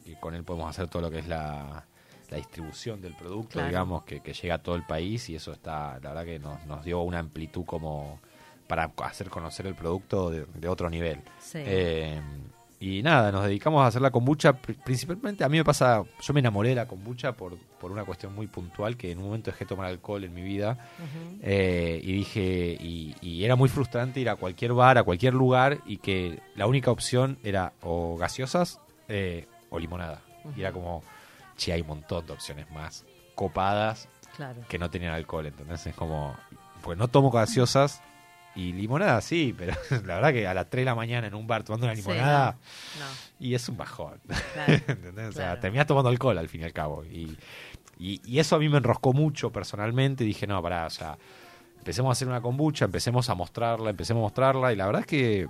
[0.05, 1.85] que con él podemos hacer todo lo que es la,
[2.33, 3.69] la distribución del producto, Claro.
[3.69, 6.65] digamos, que, que llega a todo el país y eso está, la verdad que nos,
[6.67, 8.19] nos dio una amplitud como
[8.67, 11.21] para hacer conocer el producto de, de otro nivel.
[11.41, 11.59] Sí.
[11.65, 12.21] Eh,
[12.81, 14.55] y nada, nos dedicamos a hacer la kombucha.
[14.55, 18.05] pri- Principalmente a mí me pasa, yo me enamoré de la kombucha por, por una
[18.05, 20.79] cuestión muy puntual, que en un momento dejé de tomar alcohol en mi vida.
[21.43, 25.79] Eh, y dije, y, y era muy frustrante ir a cualquier bar, a cualquier lugar,
[25.87, 30.23] y que la única opción era o gaseosas eh, o limonada.
[30.57, 31.03] Y era como,
[31.57, 34.63] che, hay un montón de opciones más copadas Claro.
[34.69, 35.47] que no tenían alcohol.
[35.47, 36.35] Entonces es como,
[36.83, 38.03] pues no tomo gaseosas
[38.55, 39.75] y limonada sí, pero
[40.07, 42.03] la verdad que a las 3 de la mañana en un bar tomando una Sí,
[42.03, 42.53] limonada
[42.99, 43.07] No,
[43.47, 44.21] y es un bajón.
[44.55, 44.73] claro.
[44.89, 45.29] ¿Entendés?
[45.29, 45.61] O sea, Claro.
[45.61, 47.05] terminás tomando alcohol al fin y al cabo.
[47.05, 47.37] Y,
[47.99, 50.25] y, y eso a mí me enroscó mucho personalmente.
[50.25, 51.17] Dije, no, pará, o sea,
[51.79, 54.73] empecemos a hacer una kombucha, empecemos a mostrarla, empecemos a mostrarla.
[54.73, 55.47] Y la verdad es que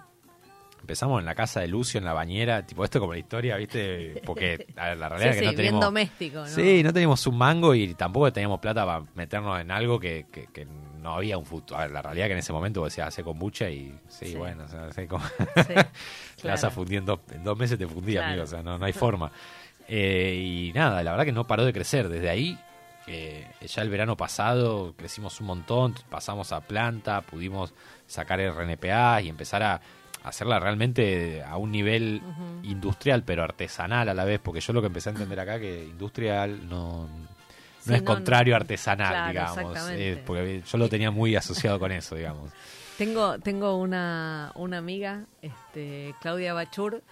[0.83, 2.66] empezamos en la casa de Lucio, en la bañera.
[2.66, 4.21] Tipo, esto como la historia, ¿viste?
[4.27, 5.81] Porque a ver, la Sí, realidad es sí, que no bien tenemos.
[5.85, 6.47] doméstico, ¿no?
[6.47, 10.47] Sí, no teníamos un mango y tampoco teníamos plata para meternos en algo que, que,
[10.53, 11.79] que no había un futuro.
[11.81, 14.27] A ver, la realidad es que en ese momento vos decías, hace kombucha y sí,
[14.27, 14.35] Sí.
[14.37, 16.71] bueno, o sea, como Sí, te vas a claro.
[16.71, 18.27] fundir en dos, en dos meses te fundí, Claro.
[18.29, 19.33] amigo, o sea, no, no hay forma.
[19.88, 22.09] Eh, y nada, la verdad que no paró de crecer.
[22.09, 22.59] Desde ahí,
[23.07, 27.75] eh, ya el verano pasado crecimos un montón, pasamos a planta, pudimos
[28.07, 29.81] sacar RNPA y empezar a
[30.25, 32.23] hacerla realmente a un nivel
[32.63, 35.85] industrial, pero artesanal a la vez, porque yo lo que empecé a entender acá que
[35.85, 37.33] industrial no, no
[37.81, 38.57] Sí, es no, contrario no.
[38.57, 39.91] a artesanal, Claro, digamos.
[39.91, 42.51] eh, porque yo lo tenía muy asociado con eso, digamos.
[42.99, 47.03] Tengo, tengo una, una amiga, este, Claudia Bachur,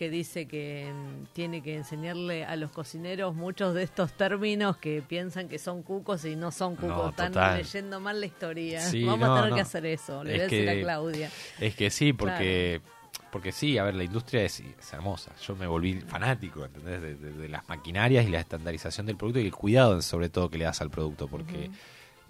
[0.00, 5.02] que dice que mm, tiene que enseñarle a los cocineros muchos de estos términos que
[5.06, 6.88] piensan que son cucos y no son cucos.
[6.96, 7.58] No, Están total.
[7.58, 8.80] leyendo mal la historia.
[8.80, 9.56] Sí, Vamos no, a tener no.
[9.56, 10.24] que hacer eso.
[10.24, 11.30] Le Es voy a decir que- a Claudia.
[11.60, 12.80] Es que sí, porque
[13.30, 15.32] porque sí, a ver, la industria es, es hermosa.
[15.46, 17.02] Yo me volví fanático, ¿entendés?
[17.02, 20.48] De, de- de las maquinarias y la estandarización del producto y el cuidado, sobre todo,
[20.48, 21.70] que le das al producto, porque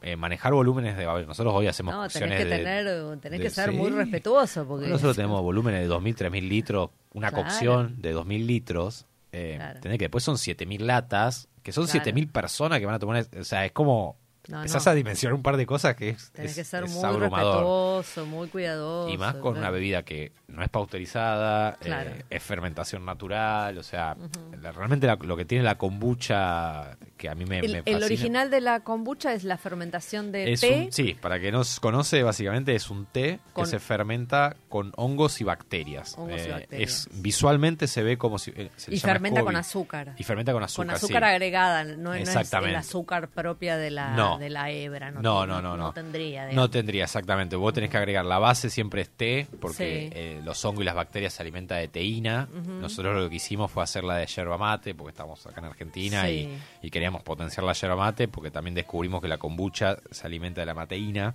[0.03, 1.05] eh, manejar volúmenes de...
[1.05, 3.91] A ver, nosotros hoy hacemos No, tenés que de- tener, tenés de- que ser muy
[3.91, 7.45] respetuoso porque Nosotros tenemos volúmenes de 2.000, 3.000 litros, una Claro.
[7.45, 9.07] cocción de 2.000 litros.
[9.33, 9.77] Eh, Claro.
[9.77, 9.99] ¿entendés?
[9.99, 12.01] Que después son 7.000 latas, que son Claro.
[12.05, 13.27] 7.000 personas que van a tomar...
[13.39, 14.17] O sea, es como...
[14.49, 14.93] No, empezás no.
[14.93, 18.05] a dimensionar un par de cosas que es, tenés es- que ser es muy abrumador.
[18.27, 19.11] muy cuidadoso.
[19.11, 24.17] Y más con una bebida que no es pausterizada, eh, es fermentación natural, o sea,
[24.61, 28.03] la- realmente la- lo que tiene la kombucha, que a mí me, El, me el
[28.03, 30.85] original de la kombucha es la fermentación de Es té.
[30.87, 34.93] un- sí, para que no conoce, básicamente es un té Con- que se fermenta con
[34.97, 36.15] hongos y bacterias.
[36.15, 37.07] Eh, Hongos y bacterias.
[37.09, 38.53] Es, visualmente se ve como si...
[38.57, 40.15] eh, se y fermenta con azúcar.
[40.17, 41.29] Y fermenta con azúcar, con azúcar sí.
[41.29, 42.77] agregada, no, no es el Exactamente.
[42.77, 44.39] azúcar propia de la, No.
[44.39, 45.11] de la hebra.
[45.11, 45.83] No, No, no, no, no.
[45.89, 46.45] No tendría.
[46.45, 46.71] No digamos.
[46.71, 47.57] tendría, exactamente.
[47.57, 50.17] Vos tenés que agregar la base, siempre es té, porque Sí.
[50.17, 52.49] eh, los hongos y las bacterias se alimentan de teína.
[52.81, 56.25] Nosotros lo que hicimos fue hacer la de yerba mate, porque estamos acá en Argentina
[56.27, 56.49] Sí.
[56.83, 60.61] y, y queríamos potenciar la yerba mate, porque también descubrimos que la kombucha se alimenta
[60.61, 61.35] de la mateína.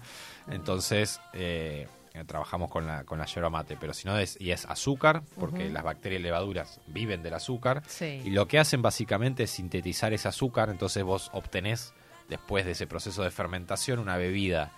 [0.50, 1.88] Entonces, eh,
[2.23, 5.69] trabajamos con la, con la yerba mate, pero si no es, y es azúcar, porque
[5.69, 7.84] las bacterias y levaduras viven del azúcar.
[7.88, 8.21] Sí.
[8.23, 11.93] Y lo que hacen básicamente es sintetizar ese azúcar, entonces vos obtenés,
[12.30, 14.71] después de ese proceso de fermentación, una bebida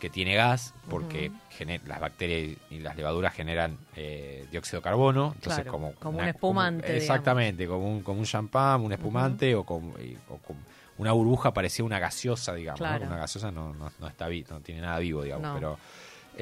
[0.00, 5.32] que tiene gas, porque gener- las bacterias y las levaduras generan eh, dióxido de carbono,
[5.34, 8.92] entonces Claro, como, como una- un espumante, como- exactamente, como un, como un champán, un
[8.92, 10.58] espumante o, como, y- o como
[10.96, 12.78] una burbuja parecía una gaseosa, digamos.
[13.06, 15.78] Una gaseosa no, no, no está vi- no tiene nada vivo, digamos, pero...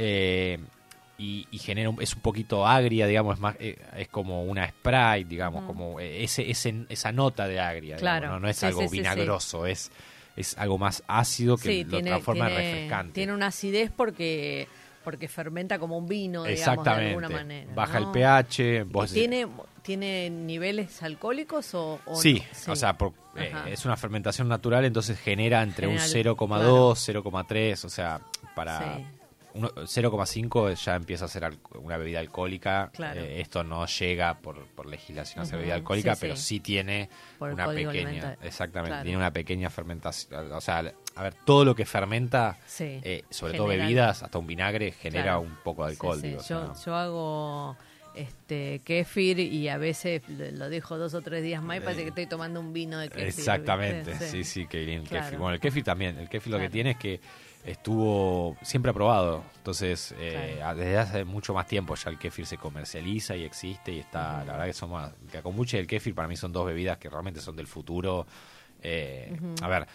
[0.01, 0.59] eh,
[1.19, 4.69] y, y genera un- es un poquito agria, digamos, es más eh, es como una
[4.69, 8.29] Sprite, digamos, como eh, ese, ese esa nota de agria, digamos, Claro.
[8.29, 8.41] ¿no?
[8.41, 8.99] No es Sí, algo sí, sí, sí.
[9.01, 9.91] vinagroso, es
[10.37, 13.13] es algo más ácido que lo tiene, transforma tiene- en refrescante.
[13.13, 14.69] tiene una acidez porque
[15.03, 17.09] porque fermenta como un vino, digamos, de Exactamente.
[17.09, 17.73] alguna manera.
[17.75, 18.07] Baja ¿no?
[18.07, 19.49] el pH, vos ¿Y ¿Tiene,
[19.83, 22.73] ¿Tiene niveles alcohólicos o, o Sí, no?
[22.75, 27.85] o sea, por- eh, es una fermentación natural, entonces genera entre Genera- un 0,2, 0,3,
[27.85, 28.21] o sea,
[28.55, 29.05] para Sí.
[29.59, 32.91] Uno- 0,5 ya empieza a ser al- una bebida alcohólica.
[32.95, 33.21] Claro.
[33.21, 36.43] Eh, esto no llega por, por legislación a ser bebida alcohólica, sí, pero sí.
[36.43, 39.03] sí tiene Por una pequeña, exactamente, Claro.
[39.05, 40.53] tiene una pequeña fermentación.
[40.53, 40.79] O sea,
[41.15, 43.01] a ver, todo lo que fermenta, Sí.
[43.03, 45.41] eh, sobre todo bebidas, hasta un vinagre, genera Claro.
[45.41, 46.21] un poco de Sí, alcohol.
[46.21, 46.29] sí.
[46.29, 46.43] digo,
[46.85, 47.77] Yo, hago
[48.15, 52.09] este kéfir y a veces lo dejo dos o tres días más y parece que
[52.09, 53.29] estoy tomando un vino de kéfir.
[53.29, 54.29] Exactamente, ¿viste?
[54.29, 55.25] sí, sí, que bien el Claro.
[55.27, 55.39] kéfir.
[55.39, 56.19] Bueno, el kéfir también.
[56.19, 57.21] El kéfir lo que tiene es que
[57.71, 59.43] estuvo siempre aprobado.
[59.59, 60.79] Entonces, eh, Claro.
[60.79, 64.45] desde hace mucho más tiempo ya el kéfir se comercializa y existe y está.
[64.45, 65.13] La verdad que son más.
[65.33, 68.27] La kombucha y el kéfir para mí son dos bebidas que realmente son del futuro.
[68.83, 69.87] Eh, A ver.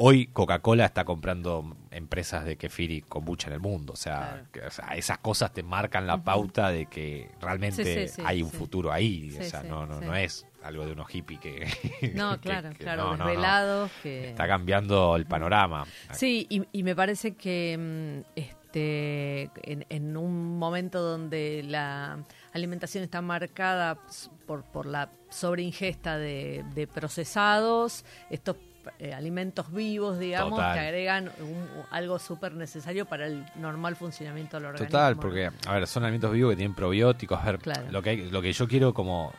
[0.00, 3.94] Hoy Coca-Cola está comprando empresas de kefir y kombucha en el mundo.
[3.94, 4.46] O sea, Claro.
[4.52, 8.22] que- o sea, esas cosas te marcan la pauta de que realmente Sí, sí, sí,
[8.24, 9.36] hay un futuro ahí.
[9.40, 12.12] O sea, no, no, no es algo de unos hippies que...
[12.14, 13.26] No, claro, que- claro, no, no, no.
[13.26, 14.30] desvelados que...
[14.30, 15.84] Está cambiando el panorama.
[16.12, 22.18] Sí, y, y me parece que mm, este en, en un momento donde la
[22.52, 23.98] alimentación está marcada
[24.46, 28.56] por, por la sobreingesta de, de procesados, estos
[28.98, 30.74] eh, alimentos vivos, digamos, Total.
[30.74, 34.90] que agregan un- algo súper necesario para el normal funcionamiento del organismo.
[34.90, 37.38] Total, porque, a ver, son alimentos vivos que tienen probióticos.
[37.40, 37.90] A ver, Claro.
[37.90, 39.32] lo, que hay- lo que yo quiero como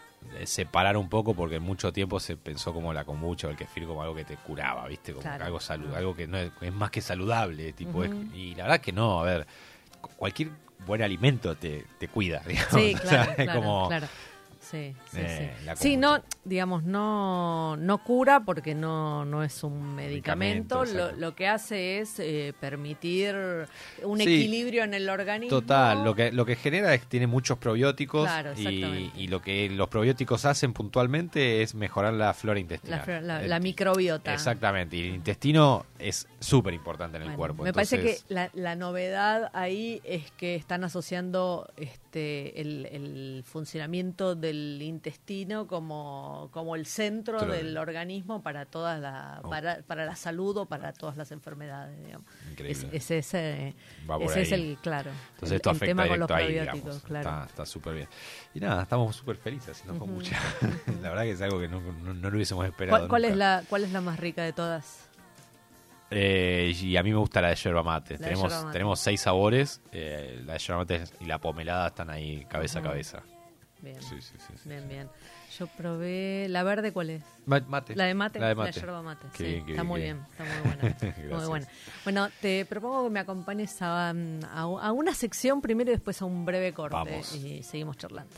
[0.45, 3.85] separar un poco, porque en mucho tiempo se pensó como la kombucha o el kefir
[3.87, 5.11] como algo que te curaba, ¿viste?
[5.13, 5.45] Como Claro.
[5.45, 7.73] algo, salu- algo que no es, es más que saludable.
[7.73, 9.47] tipo es- Y la verdad que no, a ver,
[10.01, 10.49] cu- cualquier
[10.85, 12.73] buen alimento te, te cuida, digamos.
[12.73, 14.07] Sí, O sea, claro, es claro, como, claro.
[14.69, 15.71] Sí, sí, Eh, sí.
[15.75, 20.81] Sí, no, digamos, no, no cura porque no, no es un medicamento.
[20.81, 23.35] Medicamento, Lo, lo que hace es eh, permitir
[24.03, 24.23] un Sí.
[24.23, 25.59] equilibrio en el organismo.
[25.59, 29.41] Total, lo que, lo que genera es que tiene muchos probióticos Claro, y, y lo
[29.41, 33.01] que los probióticos hacen puntualmente es mejorar la flora intestinal.
[33.07, 34.33] La, la- Eh, la microbiota.
[34.33, 37.63] Exactamente, y el intestino es súper importante en el Bueno, cuerpo.
[37.63, 44.35] Me parece que la, la novedad ahí es que están asociando este el, el funcionamiento
[44.35, 49.49] del intestino como, como el centro del organismo para toda la Oh.
[49.49, 51.97] para, para la salud o para todas las enfermedades.
[52.03, 52.25] Digamos.
[52.51, 52.89] Increíble.
[52.91, 53.75] Es, es ese,
[54.21, 55.11] ese es el claro.
[55.33, 57.45] Entonces el, esto el afecta tema con los ahí, probióticos, claro.
[57.45, 58.07] Está- súper bien.
[58.53, 60.05] Y nada, estamos súper felices haciendo
[61.01, 62.97] la verdad que es algo que no, no- no lo hubiésemos esperado.
[62.97, 65.08] ¿Cuál, cuál es la cuál es la más rica de todas?
[66.11, 68.15] Eh, y a mí me gusta la de yerba mate.
[68.17, 68.73] La tenemos, yerba mate.
[68.73, 69.81] tenemos seis sabores.
[69.91, 73.21] eh, la de yerba mate y la pomelada están ahí cabeza a cabeza.
[73.81, 74.01] Bien.
[74.01, 75.09] Sí, sí, sí, sí, bien, bien.
[75.57, 77.23] Yo probé la verde, ¿cuál es?
[77.45, 77.95] Ma- Mate.
[77.95, 78.79] La de mate, La de la, mate.
[78.79, 79.27] yerba mate.
[79.33, 80.27] Qué sí, bien, qué está bien, muy bien, bien.
[80.31, 81.37] está muy buena.
[81.39, 81.67] muy buena.
[82.03, 84.13] Bueno, te propongo que me acompañes a, a,
[84.61, 87.33] a una sección primero y después a un breve corte Vamos.
[87.35, 88.33] y seguimos charlando.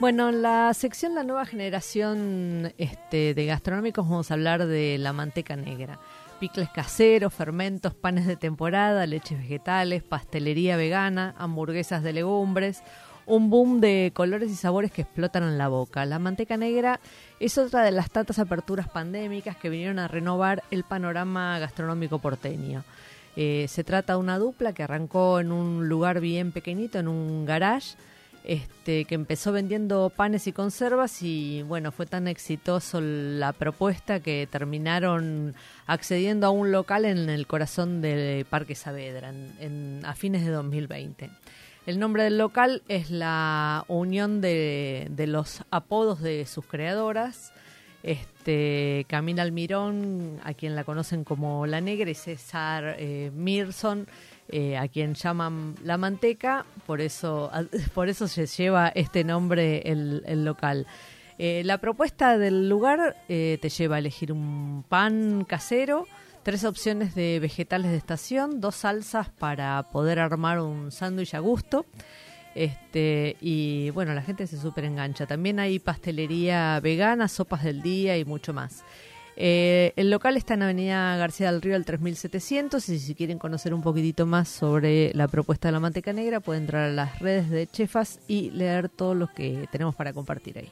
[0.00, 5.12] Bueno, en la sección La nueva generación este, de gastronómicos vamos a hablar de la
[5.12, 6.00] manteca negra.
[6.38, 12.82] Picles caseros, fermentos, panes de temporada, leches vegetales, pastelería vegana, hamburguesas de legumbres,
[13.26, 16.04] un boom de colores y sabores que explotan en la boca.
[16.04, 17.00] La manteca negra
[17.40, 22.84] es otra de las tantas aperturas pandémicas que vinieron a renovar el panorama gastronómico porteño.
[23.36, 27.44] Eh, se trata de una dupla que arrancó en un lugar bien pequeñito, en un
[27.44, 27.96] garage,
[28.44, 34.46] este, que empezó vendiendo panes y conservas y bueno, fue tan exitoso la propuesta que
[34.50, 35.54] terminaron
[35.86, 41.30] accediendo a un local en el corazón del Parque Saavedra en, a fines de 2020.
[41.86, 47.52] El nombre del local es la unión de, los apodos de sus creadoras,
[48.02, 54.06] este, Camila Almirón, a quien la conocen como La Negra, y César eh, Mirson,
[54.48, 57.50] eh, a quien llaman La Manteca, por eso,
[57.94, 60.86] por eso se lleva este nombre el, local.
[61.38, 66.06] Eh, la propuesta del lugar te lleva a elegir un pan casero,
[66.44, 71.86] tres opciones de vegetales de estación, dos salsas para poder armar un sándwich a gusto.
[72.54, 75.26] Este, y bueno, la gente se súper engancha.
[75.26, 78.84] También hay pastelería vegana, sopas del día y mucho más.
[79.36, 83.74] Eh, el local está en Avenida García del Río al 3700 y si quieren conocer
[83.74, 87.50] un poquitito más sobre la propuesta de la manteca negra pueden entrar a las redes
[87.50, 90.70] de Chefas y leer todo lo que tenemos para compartir ahí.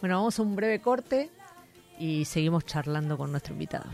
[0.00, 1.30] Bueno, vamos a un breve corte
[1.98, 3.84] y seguimos charlando con nuestro invitado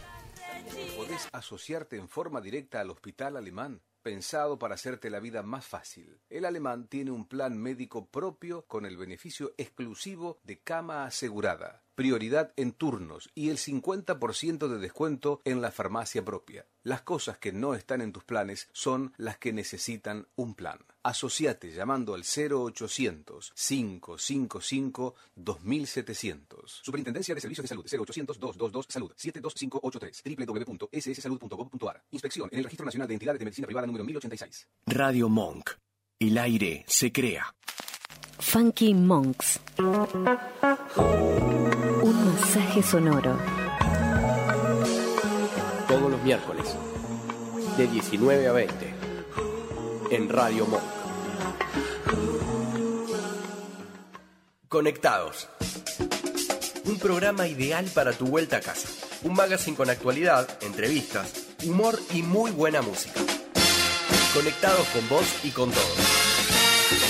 [1.32, 6.20] asociarte en forma directa al hospital alemán pensado para hacerte la vida más fácil.
[6.28, 12.52] El alemán tiene un plan médico propio con el beneficio exclusivo de cama asegurada, prioridad
[12.56, 16.66] en turnos y el 50% de descuento en la farmacia propia.
[16.84, 20.78] Las cosas que no están en tus planes son las que necesitan un plan.
[21.02, 26.80] Asociate llamando al 0800 555 2700.
[26.84, 32.04] Superintendencia de Servicios de Salud 0800 222 Salud 72583 www.sssalud.gov.ar.
[32.12, 34.68] Inspección en el Registro Nacional de Entidades de Medicina Privada número 1086.
[34.86, 35.70] Radio Monk.
[36.20, 37.54] El aire se crea.
[38.38, 39.60] Funky Monks.
[42.06, 43.36] Un masaje sonoro
[45.88, 46.76] todos los miércoles,
[47.76, 48.94] de 19 a 20,
[50.10, 50.84] en Radio Monk.
[54.68, 55.48] Conectados.
[56.84, 58.88] Un programa ideal para tu vuelta a casa.
[59.24, 61.32] Un magazine con actualidad, entrevistas,
[61.64, 63.18] humor y muy buena música.
[64.32, 65.96] Conectados con vos y con todos.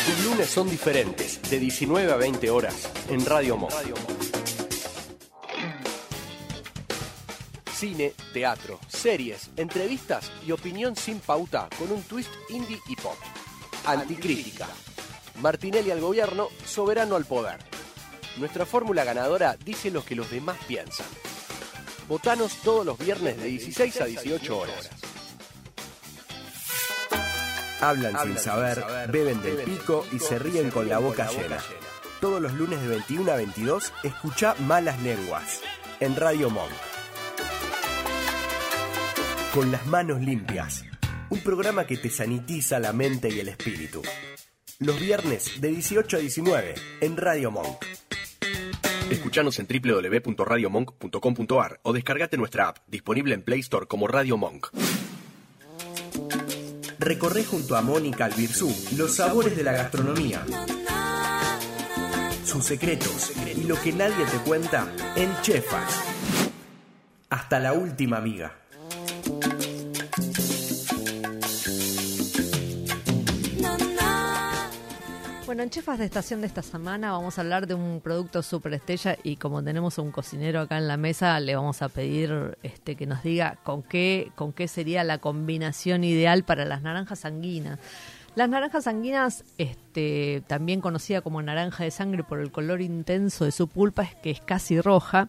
[0.07, 3.75] Tus lunes son diferentes, de 19 a 20 horas, en Radio Monk.
[7.77, 13.19] Cine, teatro, series, entrevistas y opinión sin pauta con un twist indie y pop.
[13.85, 14.67] Anticrítica.
[15.43, 17.59] Martinelli al gobierno, soberano al poder.
[18.39, 21.07] Nuestra fórmula ganadora dice lo que los demás piensan.
[22.09, 24.89] Votanos todos los viernes de 16 a 18 horas.
[27.83, 31.59] Hablan sin saber, beben del pico y se ríen con la boca llena.
[32.23, 35.61] Todos los lunes de 21 a 22, escucha Malas Lenguas
[36.01, 36.96] en Radio Monk
[39.57, 40.85] con las manos limpias.
[41.31, 44.03] Un programa que te sanitiza la mente y el espíritu.
[44.81, 47.83] Los viernes de 18 a 19 en Radio Monk.
[49.11, 54.67] Escuchanos en www.radiomonk.com.ar o descargate nuestra app, disponible en Play Store como Radio Monk.
[56.99, 60.45] Recorre junto a Mónica Albirzú los sabores de la gastronomía,
[62.45, 65.99] sus secretos y lo que nadie te cuenta en Chefas.
[67.31, 68.66] Hasta la última amiga.
[75.47, 78.75] Bueno, en Chefas de Estación de esta semana vamos a hablar de un producto super
[78.75, 82.97] estrella y como tenemos un cocinero acá en la mesa, le vamos a pedir este,
[82.97, 87.79] que nos diga con qué, con qué sería la combinación ideal para las naranjas sanguinas.
[88.35, 93.53] Las naranjas sanguinas, este, también conocida como naranja de sangre por el color intenso de
[93.53, 95.29] su pulpa, es que es casi roja,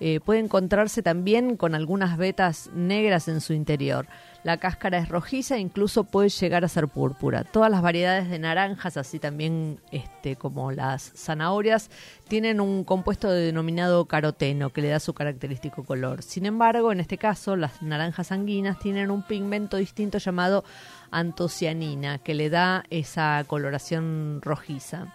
[0.00, 4.06] eh, puede encontrarse también con algunas vetas negras en su interior.
[4.44, 7.42] La cáscara es rojiza e incluso puede llegar a ser púrpura.
[7.42, 11.90] Todas las variedades de naranjas, así también este, como las zanahorias,
[12.28, 16.22] tienen un compuesto denominado caroteno que le da su característico color.
[16.22, 20.64] Sin embargo, en este caso, las naranjas sanguinas tienen un pigmento distinto llamado
[21.10, 25.14] antocianina que le da esa coloración rojiza.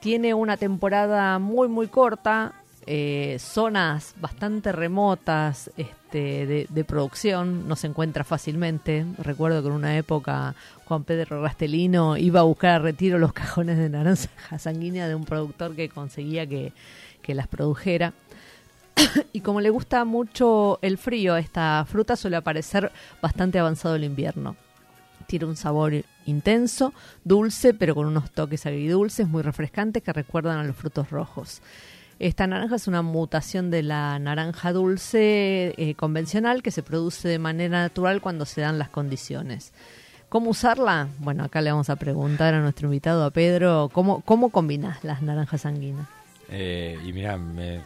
[0.00, 7.86] Tiene una temporada muy muy corta, eh, zonas bastante remotas este, de, producción, no se
[7.86, 9.04] encuentra fácilmente.
[9.18, 13.78] Recuerdo que en una época Juan Pedro Rastelino iba a buscar a retiro los cajones
[13.78, 16.72] de naranja sanguínea de un productor que conseguía que,
[17.22, 18.12] que las produjera.
[19.32, 24.56] y como le gusta mucho el frío, esta fruta suele aparecer bastante avanzado el invierno.
[25.26, 26.92] Tiene un sabor intenso,
[27.24, 31.62] dulce, pero con unos toques agridulces muy refrescantes que recuerdan a los frutos rojos.
[32.18, 37.38] Esta naranja es una mutación de la naranja dulce eh, convencional que se produce de
[37.38, 39.72] manera natural cuando se dan las condiciones.
[40.28, 41.08] ¿Cómo usarla?
[41.18, 45.22] Bueno, acá le vamos a preguntar a nuestro invitado, a Pedro, ¿cómo, cómo combinas las
[45.22, 46.08] naranjas sanguinas?
[46.48, 47.80] Eh, y mira, me,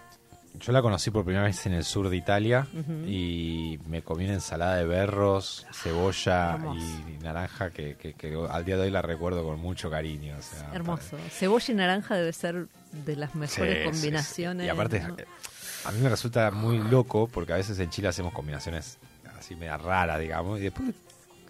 [0.60, 2.66] yo la conocí por primera vez en el sur de Italia
[3.06, 8.76] y me comí una ensalada de berros, cebolla y naranja que, que- que al día
[8.76, 10.36] de hoy la recuerdo con mucho cariño.
[10.38, 11.16] o sea, Hermoso.
[11.30, 14.64] Cebolla y naranja debe ser de las mejores sí, combinaciones.
[14.64, 14.66] sí.
[14.66, 15.16] Y aparte, ¿no?
[15.84, 18.98] a mí me resulta muy loco porque a veces en Chile hacemos combinaciones
[19.38, 20.88] así media raras, digamos, y después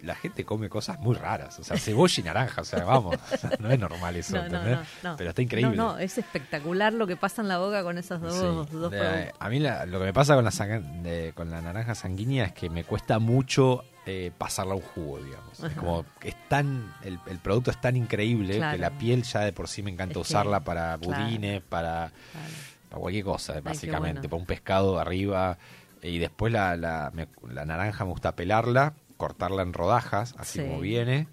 [0.01, 1.59] la gente come cosas muy raras.
[1.59, 4.43] O sea, cebolla y naranja, o sea, vamos, o sea, no es normal eso, No,
[4.45, 4.77] ¿entendés?
[5.03, 5.17] no, no.
[5.17, 5.75] Pero está increíble.
[5.75, 8.33] No, es espectacular lo que pasa en la boca con esos dos,
[8.69, 8.77] Sí.
[8.77, 11.95] dos Eh, a mí la- lo que me pasa con la, de- con la naranja
[11.95, 15.59] sanguínea es que me cuesta mucho eh, pasarla a un jugo, digamos.
[15.63, 18.71] Es como es tan, el, el producto es tan increíble Claro.
[18.75, 21.23] que la piel ya de por sí me encanta Es que- usarla para claro.
[21.25, 22.47] budines, para, Claro.
[22.89, 24.21] para cualquier cosa, básicamente.
[24.21, 24.29] bueno.
[24.29, 25.57] Para un pescado arriba.
[26.01, 30.65] Y después la, la, me- la naranja me gusta pelarla, cortarla en rodajas, así Sí.
[30.65, 31.27] como viene.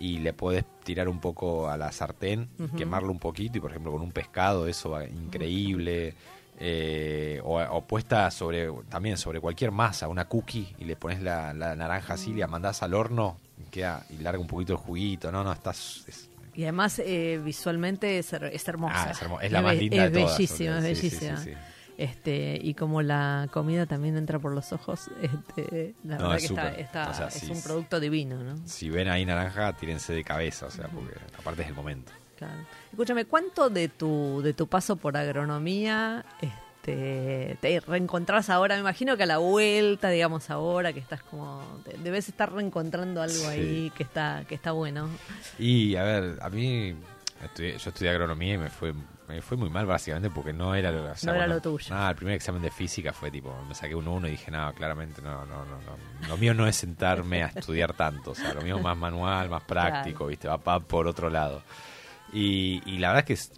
[0.00, 3.92] Y le puedes tirar un poco a la sartén, quemarlo un poquito y por ejemplo
[3.92, 6.14] con un pescado eso va increíble.
[6.58, 11.52] Eh, o, o puesta sobre también sobre cualquier masa, una cookie y le pones la,
[11.52, 12.38] la naranja así, Mm.
[12.38, 15.30] la mandás al horno y queda y larga un poquito el juguito.
[15.30, 19.04] No, no, estás es- Y además eh, visualmente es, es hermosa.
[19.08, 21.36] Ah, es hermo- es la más linda es de todas, bellísima, es sí, bellísima.
[21.36, 21.56] sí, sí.
[21.98, 26.42] Este, y como la comida también entra por los ojos, este, la No, verdad es
[26.42, 26.80] que está, súper.
[26.80, 28.56] está- O sea, es un producto divino, ¿no?
[28.66, 32.12] si ven ahí naranja, tírense de cabeza, o sea, porque aparte es el momento.
[32.36, 32.60] Claro.
[32.92, 38.74] Escúchame, ¿cuánto de tu, de tu paso por agronomía este, te reencontrás ahora?
[38.74, 43.22] Me imagino que a la vuelta, digamos ahora, que estás como, te- debes estar reencontrando
[43.22, 43.46] algo Sí.
[43.46, 45.08] ahí que está, que está bueno.
[45.58, 46.94] Y a ver, a mí
[47.42, 48.92] estudié- yo estudié agronomía y me fue
[49.28, 51.86] me fue muy mal básicamente porque no era lo, o sea, No era lo tuyo.
[51.94, 54.72] Nada, el primer examen de física fue tipo, me saqué un 1 y dije, no,
[54.74, 56.28] claramente no, no, no, no.
[56.28, 59.48] Lo mío no es sentarme a estudiar tanto, o sea, lo mío es más manual,
[59.50, 60.28] más práctico, Claro.
[60.28, 60.48] ¿viste?
[60.48, 61.62] Va, pa- por otro lado.
[62.32, 63.52] Y, y la verdad es que es-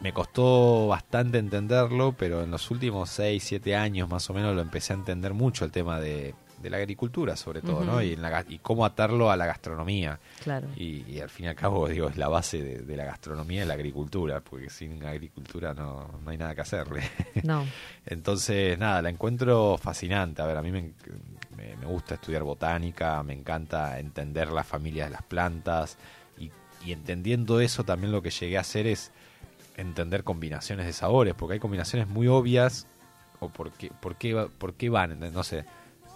[0.00, 4.62] me costó bastante entenderlo, pero en los últimos 6, 7 años más o menos lo
[4.62, 8.02] empecé a entender mucho el tema de, de la agricultura, sobre todo, ¿no?
[8.02, 10.18] Y, en la y cómo atarlo a la gastronomía.
[10.42, 10.66] Claro.
[10.76, 13.64] Y, y al fin y al cabo, digo, es la base de, de la gastronomía,
[13.64, 17.02] la agricultura, porque sin agricultura no, no hay nada que hacerle.
[17.44, 17.64] No.
[18.06, 20.42] Entonces, nada, la encuentro fascinante.
[20.42, 20.92] A ver, a mí me,
[21.56, 25.96] me- me gusta estudiar botánica, me encanta entender las familias de las plantas
[26.38, 26.50] y,
[26.84, 29.10] y entendiendo eso también lo que llegué a hacer es
[29.76, 32.86] entender combinaciones de sabores, porque hay combinaciones muy obvias
[33.40, 35.64] o por qué, por qué, por qué van, no sé,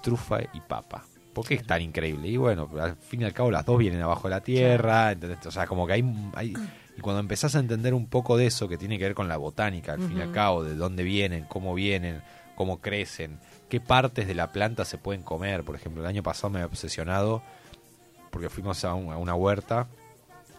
[0.02, 1.04] trufa y papa.
[1.32, 2.28] ¿Por qué es tan increíble?
[2.28, 5.46] Y bueno, al fin y al cabo las dos vienen abajo de la tierra, ¿entendés?
[5.46, 6.54] O sea, como que hay, hay...
[6.98, 9.38] Y cuando empezás a entender un poco de eso, que tiene que ver con la
[9.38, 12.20] botánica, al fin y al cabo, de dónde vienen, cómo vienen,
[12.54, 13.38] cómo crecen,
[13.70, 15.64] qué partes de la planta se pueden comer.
[15.64, 17.42] Por ejemplo, el año pasado me había obsesionado
[18.30, 19.88] porque fuimos a, un- a una huerta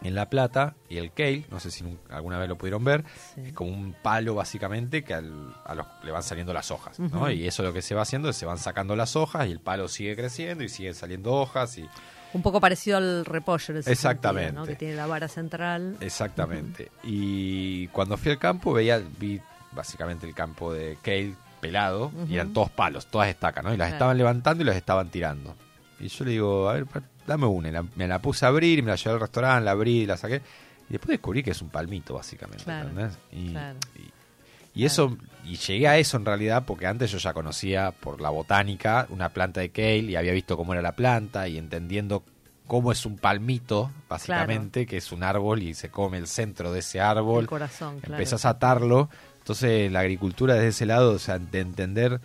[0.04, 3.40] en La Plata y el kale, no sé si alguna vez lo pudieron ver, Sí.
[3.46, 7.28] es como un palo básicamente que al- a los, le van saliendo las hojas, ¿no?
[7.30, 9.60] Y eso lo que se va haciendo es se van sacando las hojas y el
[9.60, 11.88] palo sigue creciendo y siguen saliendo hojas y
[12.34, 14.46] Un poco parecido al repollo Exactamente.
[14.48, 14.66] sentido, ¿no?
[14.66, 15.96] Que tiene la vara central.
[16.00, 16.90] Exactamente.
[17.02, 19.40] Y cuando fui al campo veía, vi
[19.72, 23.72] básicamente el campo de kale pelado y eran todos palos, todas estacas, ¿no?
[23.72, 23.94] Y las Claro.
[23.96, 25.54] estaban levantando y las estaban tirando.
[26.00, 26.86] Y yo le digo, a ver,
[27.26, 27.70] dame una.
[27.70, 30.36] La- me la puse a abrir, me la llevé al restaurante, la abrí la saqué.
[30.88, 32.64] Y después descubrí que es un palmito, básicamente.
[32.64, 33.18] Claro, ¿entendés?
[33.32, 33.78] Y, claro.
[33.96, 38.20] y- y eso, y llegué a eso en realidad porque antes yo ya conocía por
[38.20, 42.24] la botánica una planta de kale y había visto cómo era la planta y entendiendo
[42.66, 46.80] cómo es un palmito, básicamente, que es un árbol y se come el centro de
[46.80, 49.08] ese árbol El corazón, empezás a atarlo.
[49.38, 52.20] Entonces, la agricultura desde ese lado, o sea, de entender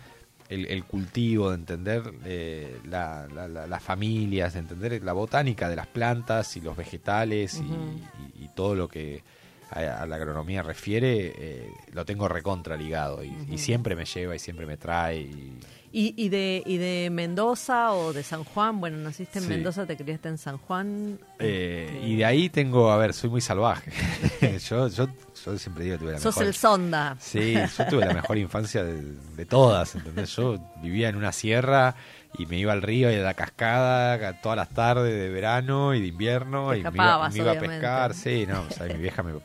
[0.50, 5.68] el, el cultivo, de entender eh, la- la- la- las familias, de entender la botánica
[5.68, 8.00] de las plantas y los vegetales y- Ujú.
[8.38, 9.22] y, y todo lo que
[9.70, 14.38] a, a la agronomía refiere, eh, lo tengo recontra ligado y, siempre me lleva y
[14.40, 15.20] siempre me trae.
[15.20, 15.52] Y,
[15.92, 18.78] ¿Y, y, de, ¿Y de Mendoza o de San Juan?
[18.80, 19.50] Bueno, naciste en Sí.
[19.50, 21.18] Mendoza, te criaste en San Juan.
[21.40, 23.90] eh, Este, y de ahí tengo, a ver, soy muy salvaje.
[24.70, 25.08] yo, yo,
[25.44, 27.16] yo siempre digo que tuve la Sos mejor- el sonda.
[27.20, 29.00] Sí, yo tuve la mejor infancia de,
[29.36, 30.34] de todas, ¿entendés?
[30.36, 31.94] Yo vivía en una sierra
[32.38, 36.00] y me iba al río y a la cascada todas las tardes de verano y
[36.00, 38.14] de invierno y me iba, escapabas, me iba a pescar.
[38.14, 39.40] Sí, no, o sea, mi vieja me, me-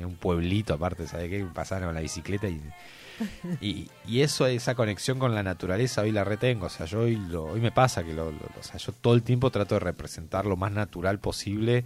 [0.00, 1.44] en un pueblito aparte, ¿sabes qué?
[1.52, 2.60] Pasaban con la bicicleta y,
[3.60, 6.66] y, y eso, esa conexión con la naturaleza hoy la retengo.
[6.66, 9.14] O sea, yo hoy, lo, hoy me pasa que lo, lo- o sea, yo todo
[9.14, 11.84] el tiempo trato de representar lo más natural posible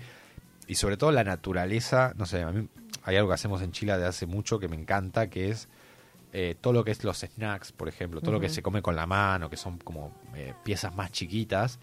[0.69, 2.69] y sobre todo la naturaleza, no sé, a mí
[3.03, 5.69] hay algo que hacemos en Chile de hace mucho que me encanta, que es
[6.33, 8.95] eh, todo lo que es los snacks, por ejemplo, todo lo que se come con
[8.95, 11.79] la mano, que son como eh, piezas más chiquitas,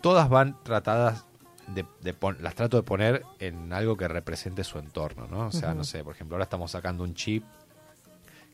[0.00, 1.26] todas van tratadas
[1.66, 5.46] de, de pon- las trato de poner en algo que represente su entorno, ¿no?
[5.48, 7.44] O sea, no sé, por ejemplo, ahora estamos sacando un chip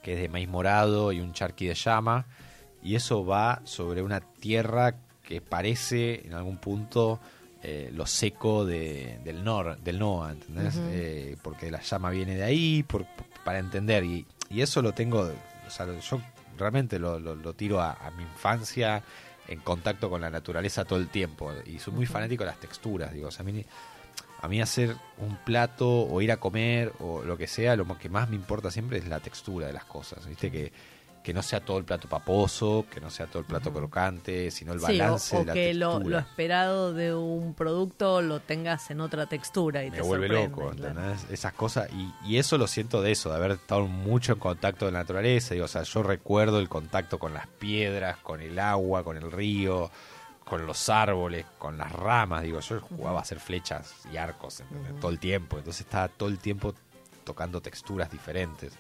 [0.03, 2.27] que es de maíz morado y un charqui de llama,
[2.83, 4.95] y eso va sobre una tierra
[5.25, 7.21] que parece en algún punto
[7.63, 10.75] eh, lo seco de- del nor, del NOA, ¿entendés?
[10.91, 13.07] Eh, porque la llama viene de ahí, por-
[13.45, 15.31] para entender, y, y eso lo tengo,
[15.67, 16.21] o sea, yo
[16.57, 19.03] realmente lo, lo- lo tiro a, a mi infancia
[19.49, 23.13] en contacto con la naturaleza todo el tiempo, y soy muy fanático de las texturas,
[23.13, 23.65] digo, o sea, a mí
[24.41, 28.09] a mí hacer un plato o ir a comer o lo que sea, lo que
[28.09, 30.49] más me importa siempre es la textura de las cosas, ¿viste?
[30.53, 30.71] Que,
[31.29, 34.73] que no sea todo el plato paposo, que no sea todo el plato crocante, sino
[34.73, 36.11] el Sí, o, balance o de la que lo, textura.
[36.11, 40.71] lo esperado de un producto lo tengas en otra textura y me te vuelve loco,
[40.71, 40.89] claro.
[40.89, 41.27] ¿entendés?
[41.31, 44.87] Esas cosas, y, y eso lo siento de eso, de haber estado mucho en contacto
[44.87, 48.59] con la naturaleza, digo, o sea, yo recuerdo el contacto con las piedras, con el
[48.59, 49.91] agua, con el río,
[50.47, 54.63] con los árboles, con las ramas, digo, yo jugaba a hacer flechas y arcos
[54.99, 56.75] todo el tiempo, entonces estaba todo el tiempo
[57.25, 58.73] tocando texturas diferentes,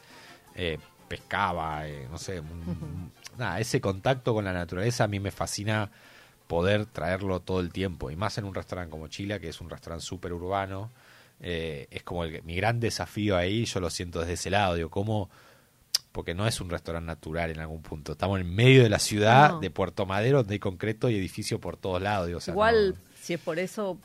[0.54, 0.78] eh,
[1.08, 2.42] pescaba, eh, no sé,
[3.38, 5.90] nada, ese contacto con la naturaleza a mí me fascina
[6.46, 9.68] poder traerlo todo el tiempo, y más en un restaurante como Chila, que es un
[9.70, 10.90] restaurante súper urbano,
[11.40, 14.90] eh, es como el- mi gran desafío ahí, yo lo siento desde ese lado, digo,
[14.90, 15.28] cómo
[16.10, 18.12] porque no es un restaurante natural en algún punto.
[18.12, 19.60] Estamos en medio de la ciudad No.
[19.60, 22.26] de Puerto Madero, donde hay concreto y edificio por todos lados.
[22.26, 23.98] digo, o sea, Igual, no- si es por eso,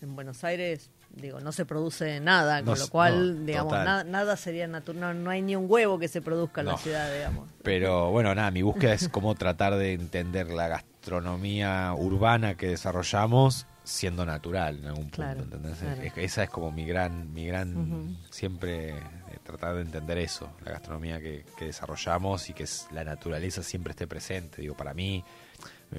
[0.00, 4.04] en Buenos Aires, digo, no se produce nada, No con lo cual, no, digamos, na-
[4.04, 7.12] nada sería natural, no, no hay ni un huevo que se produzca en la ciudad,
[7.12, 7.48] digamos.
[7.62, 13.66] Pero bueno, nada, mi búsqueda es cómo tratar de entender la gastronomía urbana que desarrollamos
[13.82, 15.78] siendo natural en algún punto, Claro, ¿entendés?
[15.78, 16.02] claro.
[16.02, 19.02] Es- esa es como mi gran, mi gran, siempre eh,
[19.42, 23.90] tratar de entender eso, la gastronomía que, que desarrollamos y que es- la naturaleza siempre
[23.92, 24.62] esté presente.
[24.62, 25.24] Digo, para mí,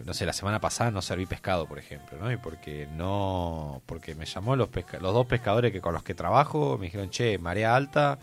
[0.05, 2.31] no sé, la semana pasada no serví pescado, por ejemplo, ¿no?
[2.31, 6.13] Y porque no, porque me llamó los pesca- los dos pescadores que con los que
[6.13, 8.17] trabajo, me dijeron, che, marea alta,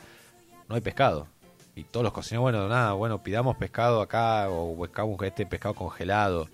[0.68, 1.26] no hay pescado.
[1.74, 6.48] Y todos los cocineros, bueno, nada, bueno, pidamos pescado acá o buscamos este pescado congelado.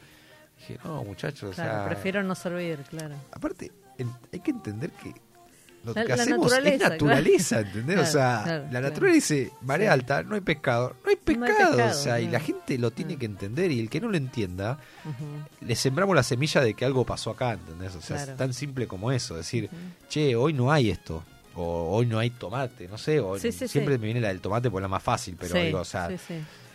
[0.58, 3.14] Dije, no, muchachos, Claro, o sea, prefiero no servir, claro.
[3.32, 3.72] aparte,
[4.32, 5.14] hay que entender que
[5.84, 7.66] lo La- que hacemos es naturaleza, claro.
[7.66, 7.94] ¿entendés?
[7.96, 11.46] Claro, o sea, claro, la naturaleza dice, marea alta, no hay pescado, no hay pescado,
[11.46, 13.18] No hay pescado, o sea, y la gente lo tiene Mm.
[13.18, 14.78] que entender y el que no lo entienda,
[15.60, 17.94] le sembramos la semilla de que algo pasó acá, ¿entendés?
[17.94, 19.68] O sea, es tan simple como eso, decir,
[20.08, 21.22] che, hoy no hay esto,
[21.56, 24.00] o hoy no hay tomate, no sé, o Sí, sí, siempre sí.
[24.00, 26.34] me viene la del tomate por la más fácil, pero digo, o sea, sí, sí.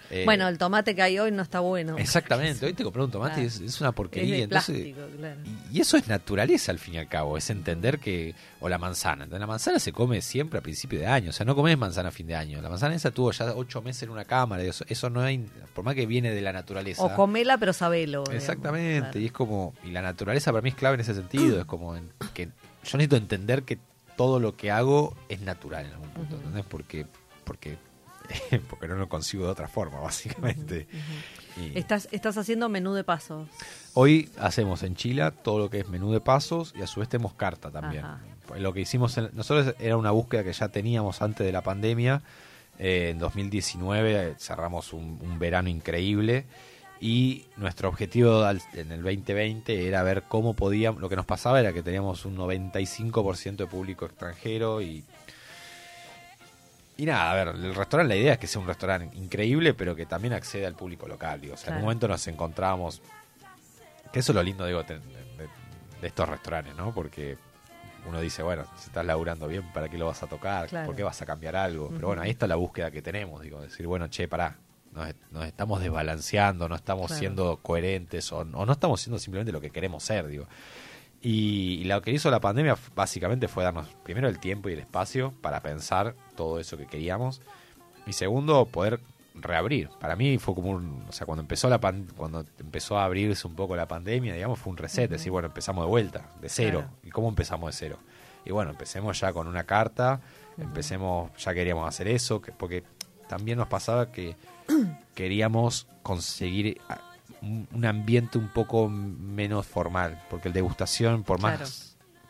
[0.10, 1.98] Eh, bueno, el tomate que hay hoy no está bueno.
[1.98, 4.36] Exactamente, hoy te compré un tomate y es, una porquería.
[4.36, 5.40] de entonces, plástico, claro.
[5.72, 9.24] y, eso es naturaleza al fin y al cabo, es entender que, o la manzana,
[9.26, 12.10] entonces, la manzana se come siempre a principio de año, o sea, no comes manzana
[12.10, 14.68] a fin de año, la manzana esa tuvo ya ocho meses en una cámara, y
[14.68, 17.04] eso, eso no hay, por más que viene de la naturaleza.
[17.04, 18.22] O comela, pero sabelo.
[18.22, 19.20] digamos, Exactamente, claro.
[19.20, 21.96] y es como, y la naturaleza para mí es clave en ese sentido, es como
[21.96, 23.78] en- que yo necesito entender que
[24.16, 26.66] todo lo que hago es natural en algún punto, ¿entendés?
[26.68, 27.06] Porque,
[27.46, 27.78] porque,
[28.70, 30.88] porque no lo consigo de otra forma, básicamente.
[31.58, 33.48] Y- Estás, estás haciendo menú de pasos.
[33.94, 37.10] Hoy hacemos en Chila todo lo que es menú de pasos y a su vez
[37.10, 38.06] tenemos carta también.
[38.06, 38.20] Ajá.
[38.48, 41.62] Pues Lo que hicimos en- nosotros era una búsqueda que ya teníamos antes de la
[41.62, 42.22] pandemia.
[42.78, 46.46] Eh, en 2019 eh, cerramos un, un verano increíble
[47.02, 51.60] y nuestro objetivo al- en el 2020 era ver cómo podíamos, lo que nos pasaba
[51.60, 55.04] era que teníamos un 95% de público extranjero y
[57.02, 59.96] y nada, a ver, el restaurante, la idea es que sea un restaurante increíble, pero
[59.96, 61.40] que también acceda al público local.
[61.42, 61.54] Digo.
[61.54, 63.02] O sea, en un momento nos encontrábamos,
[64.12, 65.50] que eso es lo lindo, digo, de, de-
[66.02, 66.94] de estos restaurantes, ¿no?
[66.94, 67.38] Porque
[68.08, 70.68] uno dice, bueno, si estás laburando bien, ¿para qué lo vas a tocar?
[70.70, 70.86] Claro.
[70.88, 71.90] ¿Por qué vas a cambiar algo?
[71.94, 74.58] Pero bueno, ahí está la búsqueda que tenemos, digo, decir, bueno, che, pará,
[74.94, 77.20] nos, nos estamos desbalanceando, no estamos Claro.
[77.20, 80.48] siendo coherentes o, o no estamos siendo simplemente lo que queremos ser, digo.
[81.22, 84.80] Y, y lo que hizo la pandemia básicamente fue darnos primero el tiempo y el
[84.80, 87.42] espacio para pensar todo eso que queríamos
[88.08, 89.02] y segundo poder
[89.36, 89.90] reabrir.
[90.00, 93.46] Para mí fue como un, o sea, cuando empezó la pan- cuando empezó a abrirse
[93.46, 96.80] un poco la pandemia, digamos, fue un reset, decir, bueno, empezamos de vuelta, de cero.
[96.80, 96.96] Claro.
[97.04, 98.00] ¿Y cómo empezamos de cero?
[98.46, 100.22] Y bueno, empecemos ya con una carta,
[100.58, 102.84] empecemos, ya queríamos hacer eso, que- porque
[103.28, 104.36] también nos pasaba que
[105.14, 107.00] queríamos conseguir ah,
[107.42, 111.72] un, un ambiente un poco menos formal, porque el degustación, por más Claro.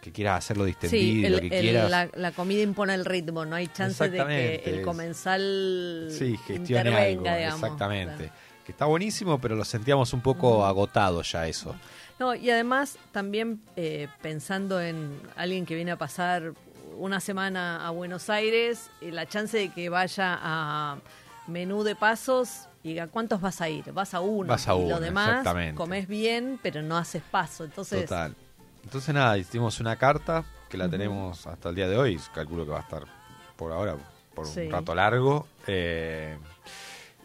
[0.02, 3.46] Que quieras hacerlo Sí, distendido, el- lo que quieras, la, la comida impone el ritmo,
[3.46, 7.64] no hay chance de que el comensal sí, gestione algo, digamos.
[7.64, 8.16] exactamente.
[8.26, 8.34] Claro.
[8.66, 11.76] Que está buenísimo, pero lo sentíamos un poco agotado ya eso.
[12.20, 16.54] No, y además también eh, pensando en alguien que viene a pasar
[16.98, 20.98] una semana a Buenos Aires, eh, la chance de que vaya a
[21.48, 23.92] menú de pasos y a cuántos vas a ir.
[23.92, 24.50] Vas a uno.
[24.50, 27.64] Vas a y uno, lo demás comes bien, pero no haces paso.
[27.64, 28.36] Entonces, Total.
[28.84, 32.20] Entonces nada, hicimos una carta que la tenemos hasta el día de hoy.
[32.34, 33.04] Calculo que va a estar
[33.56, 33.98] por ahora
[34.34, 34.62] por Sí.
[34.62, 35.48] un rato largo.
[35.68, 36.38] eh,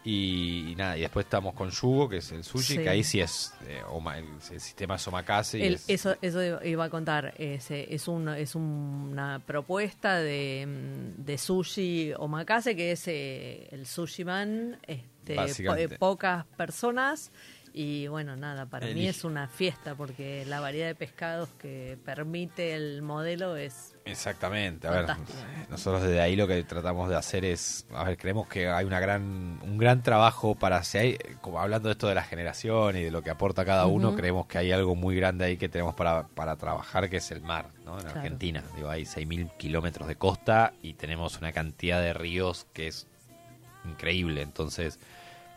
[0.07, 2.79] y, y nada, y después estamos con Yugo, que es el sushi, Sí.
[2.83, 5.67] que ahí sí es eh, oma- el, el sistema es omakase.
[5.67, 7.33] El- es- eso, eso iba a contar.
[7.39, 13.87] Es, es, un- es una propuesta de, mm, de sushi omakase, que es eh, el
[13.87, 17.31] sushi man, este, po- eh, pocas personas.
[17.77, 19.09] Y bueno, nada, para mí Elige.
[19.09, 23.97] es una fiesta porque la variedad de pescados que permite el modelo es...
[24.05, 25.07] Exactamente, a ver,
[25.69, 29.01] nosotros desde ahí lo que tratamos de hacer es, a ver, creemos que hay una
[29.01, 33.03] gran, un gran trabajo para, si hay, como hablando de esto de la generación y
[33.03, 35.97] de lo que aporta cada uno, creemos que hay algo muy grande ahí que tenemos
[35.97, 37.97] para, para trabajar, que es el mar, ¿no?
[37.97, 38.21] En Claro.
[38.21, 43.09] Argentina, digo, hay 6.000 kilómetros de costa y tenemos una cantidad de ríos que es
[43.85, 45.01] increíble, entonces...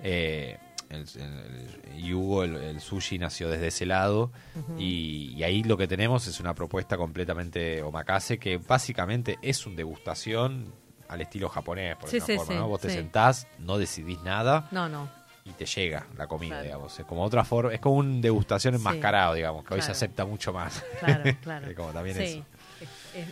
[0.02, 0.58] Eh,
[0.90, 4.32] el, el- y Hugo, el, el sushi nació desde ese lado
[4.78, 9.76] y, y ahí lo que tenemos es una propuesta completamente omakase que básicamente es un
[9.76, 10.72] degustación
[11.10, 12.68] al estilo japonés, por Sí, sí, sí, ¿no?
[12.68, 15.10] Vos te sentás, no decidís nada No, no.
[15.46, 16.64] y te llega la comida, Claro.
[16.66, 17.00] digamos.
[17.00, 20.52] Es como otra forma, es como un degustación enmascarado, digamos, que hoy se acepta mucho
[20.54, 20.84] más.
[21.00, 21.68] Claro, claro.
[21.68, 22.18] Es como también.
[22.20, 22.44] Es, es-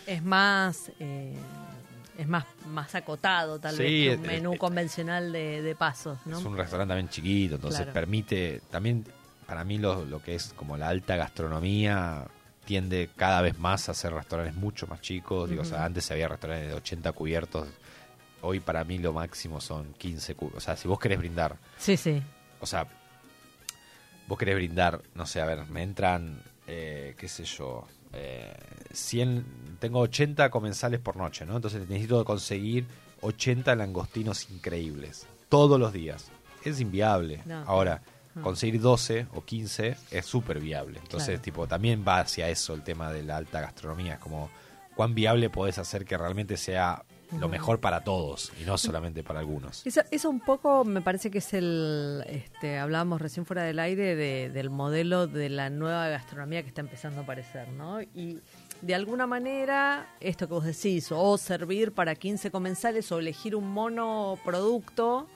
[0.06, 0.90] es más...
[0.98, 1.36] eh,
[2.18, 6.18] es más, más acotado, tal Sí, vez, que un menú es- convencional de, de pasos,
[6.26, 6.38] ¿no?
[6.38, 7.92] Es un restaurante también chiquito, entonces Claro.
[7.92, 9.04] permite, también
[9.46, 12.26] para mí lo, lo que es como la alta gastronomía
[12.64, 15.48] tiende cada vez más a ser restaurantes mucho más chicos.
[15.48, 17.68] Digo, o sea, antes había restaurantes de 80 cubiertos,
[18.42, 20.64] hoy para mí lo máximo son 15 cubiertos.
[20.64, 22.20] O sea, si vos querés brindar, Sí, sí.
[22.60, 22.86] o sea,
[24.26, 28.54] vos querés brindar, no sé, a ver, me entran, eh, qué sé yo, eh,
[28.92, 29.44] 100,
[29.78, 31.56] tengo 80 comensales por noche, ¿no?
[31.56, 32.86] Entonces necesito conseguir
[33.20, 36.30] 80 langostinos increíbles, todos los días.
[36.64, 37.42] Es inviable.
[37.44, 37.62] No.
[37.66, 38.02] Ahora,
[38.34, 38.40] Ah.
[38.42, 40.98] conseguir 12 o 15 es súper viable.
[40.98, 41.42] Entonces, Claro.
[41.42, 44.14] tipo, también va hacia eso el tema de la alta gastronomía.
[44.14, 44.50] Es como,
[44.94, 47.02] ¿cuán viable podés hacer que realmente sea
[47.32, 49.86] lo mejor para todos y no solamente para algunos?
[49.86, 54.14] Eso, eso un poco me parece que es el, este, hablábamos recién fuera del aire
[54.16, 58.00] de- del modelo de la nueva gastronomía que está empezando a aparecer, ¿no?
[58.02, 58.40] Y
[58.82, 63.70] de alguna manera, esto que vos decís, o servir para 15 comensales o elegir un
[63.70, 65.26] monoproducto,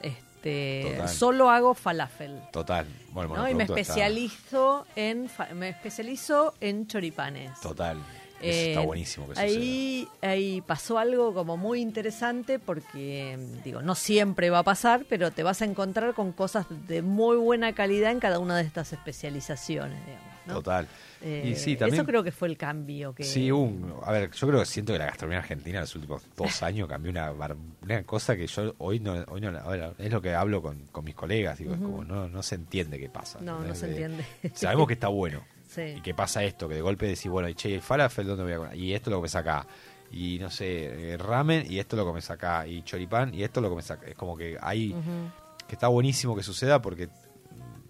[0.00, 1.08] este, Total.
[1.08, 2.40] solo hago falafel.
[2.52, 2.86] Total.
[3.12, 3.48] Bueno, ¿no?
[3.48, 7.60] Y me está- especializo en me especializo en choripanes.
[7.60, 7.98] Total.
[8.42, 9.46] Eso Eh, está buenísimo que suceda.
[9.48, 15.30] ahí, ahí pasó algo como muy interesante porque, digo, no siempre va a pasar, pero
[15.30, 18.92] te vas a encontrar con cosas de muy buena calidad en cada una de estas
[18.92, 20.32] especializaciones, digamos.
[20.46, 20.54] ¿no?
[20.54, 20.88] Total.
[21.24, 21.94] Eh, y sí, también.
[22.00, 23.22] Eso creo que fue el cambio que...
[23.22, 26.24] Sí, un, a ver, yo creo que siento que la gastronomía argentina en los últimos
[26.36, 30.10] dos años cambió una, una cosa que yo hoy no, hoy no la- ahora, es
[30.10, 33.08] lo que hablo con, con mis colegas, digo, es como no, no se entiende qué
[33.08, 33.38] pasa.
[33.40, 34.24] No, no se De- entiende.
[34.52, 35.44] Sabemos que está bueno.
[35.74, 35.94] Sí.
[35.96, 38.42] Y que pasa esto, que de golpe decís, bueno, y che, ¿y el falafel dónde
[38.44, 38.76] voy a comer?
[38.76, 39.66] Y esto lo comes acá.
[40.10, 42.66] Y no sé, eh, ramen, y esto lo comes acá.
[42.66, 44.06] Y choripán, y esto lo comes acá.
[44.06, 44.94] Es como que hay.
[45.66, 47.08] Que está buenísimo que suceda porque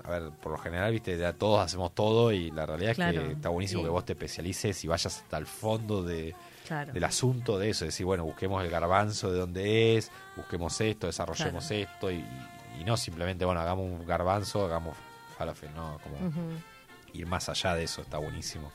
[0.04, 3.32] a ver, por lo general, viste, ya todos hacemos todo y la realidad es que
[3.32, 3.84] está buenísimo sí.
[3.86, 6.34] que vos te especialices y vayas hasta el fondo de,
[6.66, 6.92] Claro.
[6.92, 11.66] del asunto de eso, decir, bueno, busquemos el garbanzo de dónde es, busquemos esto, desarrollemos
[11.68, 11.82] Claro.
[11.84, 12.24] esto y,
[12.80, 14.96] y no simplemente, bueno, hagamos un garbanzo, hagamos
[15.38, 16.16] falafel, no, como.
[17.14, 18.70] Ir más allá de eso, está buenísimo.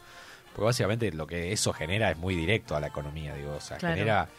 [0.54, 3.78] Porque básicamente lo que eso genera es muy directo a la economía, digo, o sea,
[3.78, 3.96] Claro.
[3.96, 4.30] genera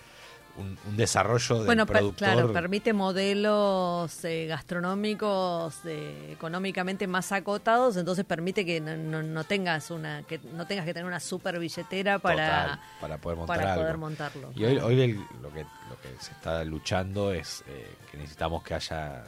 [0.57, 7.97] un, un desarrollo del Bueno, per- claro, permite modelos eh, gastronómicos eh, económicamente más acotados,
[7.97, 11.59] entonces permite que no, no- no tengas una que no tengas que tener una super
[11.59, 13.83] billetera para Total, para poder montar para algo.
[13.85, 14.53] poder montarlo.
[14.57, 18.63] Y hoy, hoy el- lo, que, lo que se está luchando es eh, que necesitamos
[18.65, 19.23] que haya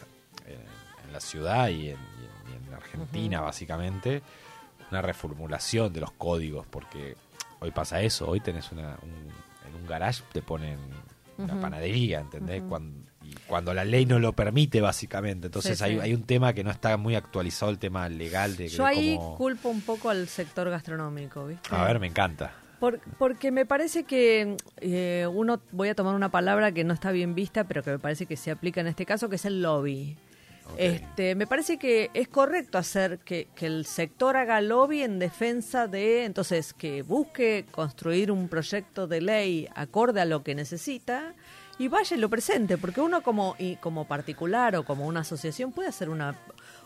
[0.46, 0.58] eh,
[1.06, 4.22] en la ciudad y en, y en- y en Argentina, básicamente,
[4.90, 7.16] una reformulación de los códigos, porque
[7.60, 10.78] hoy pasa eso, hoy tenés una, un- en un garage te ponen
[11.38, 12.62] una panadería, ¿entendés?
[12.68, 15.46] cuando, y cuando la ley no lo permite, básicamente.
[15.46, 16.00] Entonces Sí, hay, sí.
[16.00, 19.16] hay un tema que no está muy actualizado, el tema legal de, Yo de ahí
[19.16, 21.74] cómo- culpo un poco al sector gastronómico, ¿viste?
[21.74, 22.52] A ver, me encanta.
[22.78, 27.10] Por- porque me parece que eh, uno, voy a tomar una palabra que no está
[27.10, 29.62] bien vista, pero que me parece que se aplica en este caso, que es el
[29.62, 30.16] lobby.
[30.76, 35.86] Este, me parece que es correcto hacer que, que el sector haga lobby en defensa
[35.86, 41.34] de, entonces, que busque construir un proyecto de ley acorde a lo que necesita
[41.78, 45.72] y vaya y lo presente, porque uno como, y como particular o como una asociación
[45.72, 46.34] puede hacer una,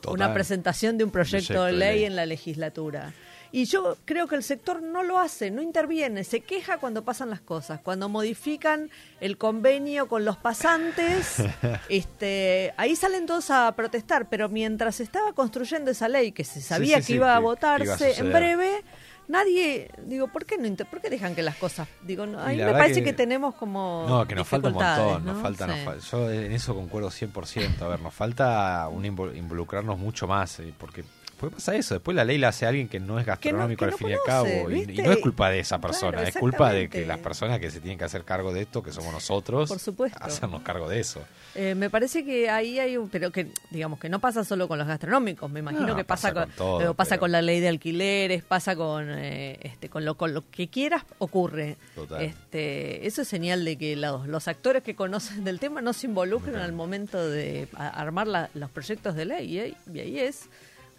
[0.00, 0.14] Total.
[0.14, 2.04] una presentación de un proyecto, Proyecto de de ley ley.
[2.04, 3.12] en la legislatura.
[3.56, 7.30] Y yo creo que el sector no lo hace, no interviene, se queja cuando pasan
[7.30, 8.90] las cosas, cuando modifican
[9.20, 11.36] el convenio con los pasantes,
[11.88, 16.96] este, ahí salen todos a protestar, pero mientras estaba construyendo esa ley, que se sabía
[16.96, 18.82] sí, que sí, iba a iba votarse en breve,
[19.28, 22.56] nadie, digo, ¿por qué no por qué dejan que las cosas, digo, no, a Y
[22.56, 25.36] mí la me parece que- que, tenemos como No, que nos falta un montón, nos
[25.36, 25.42] ¿no?
[25.42, 29.96] falta, nos fal- yo en eso concuerdo 100%, a ver, nos falta un invo- involucrarnos
[29.96, 33.18] mucho más, eh, porque puede pasar eso, después la ley la hace alguien que no
[33.18, 35.50] es Que no- gastronómico que al no fin y al cabo, y, no es culpa
[35.50, 38.24] de esa Claro, persona, es culpa de que las personas que se tienen que hacer
[38.24, 40.18] cargo de esto, que somos nosotros, Por supuesto.
[40.20, 41.22] hacernos cargo de eso.
[41.54, 44.78] Eh, me parece que ahí hay un, pero que digamos que no pasa solo con
[44.78, 47.42] los gastronómicos, me imagino No, que pasa, pasa con, con todo, pasa pero- con la
[47.42, 51.76] ley de alquileres, pasa con eh, este con lo con lo que quieras ocurre.
[51.94, 52.22] Total.
[52.22, 56.06] Este, eso es señal de que los, los actores que conocen del tema no se
[56.06, 60.48] involucran al momento de armar la- los proyectos de ley y ahí, y ahí es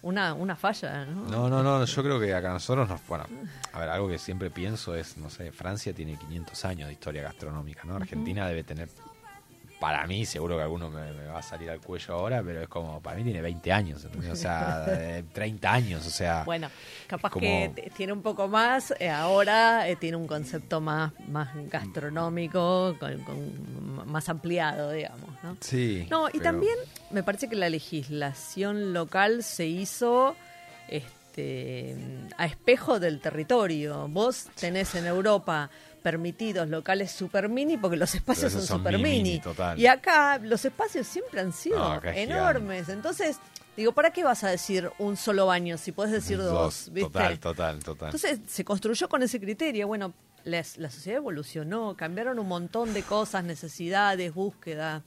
[0.06, 1.24] una una falla, ¿no?
[1.26, 3.26] No, no, no, yo creo que acá nosotros nos, bueno,
[3.72, 7.22] a ver, algo que siempre pienso es, no sé, Francia tiene 500 años de historia
[7.22, 7.96] gastronómica, ¿no?
[7.96, 8.88] Argentina debe tener,
[9.78, 12.68] para mí, seguro que alguno me, me va a salir al cuello ahora, pero es
[12.68, 14.30] como, para mí tiene 20 años, ¿entendés?
[14.32, 16.70] o sea, eh, 30 años, o sea, Bueno,
[17.06, 17.42] capaz como-
[17.74, 23.18] que tiene un poco más, eh, ahora eh, tiene un concepto más, más gastronómico, con,
[23.24, 25.56] con- más ampliado, digamos, ¿no?
[25.60, 26.06] sí.
[26.10, 26.76] No, y pero- también
[27.10, 30.36] me parece que la legislación local se hizo
[30.88, 31.96] este,
[32.38, 34.08] a espejo del territorio.
[34.08, 35.68] Vos tenés en Europa
[36.06, 39.40] permitidos locales super mini porque los espacios son son super mini, mini.
[39.40, 39.76] total.
[39.76, 42.88] Y acá los espacios siempre han sido No, es enormes.
[42.88, 43.38] Entonces,
[43.76, 46.90] digo, ¿para qué vas a decir un solo baño si podés decir dos?
[46.92, 47.10] ¿viste?
[47.10, 48.06] Total, total, total.
[48.10, 49.88] Entonces se construyó con ese criterio.
[49.88, 55.02] Bueno, las- la sociedad evolucionó, cambiaron un montón de cosas, necesidades, búsquedas,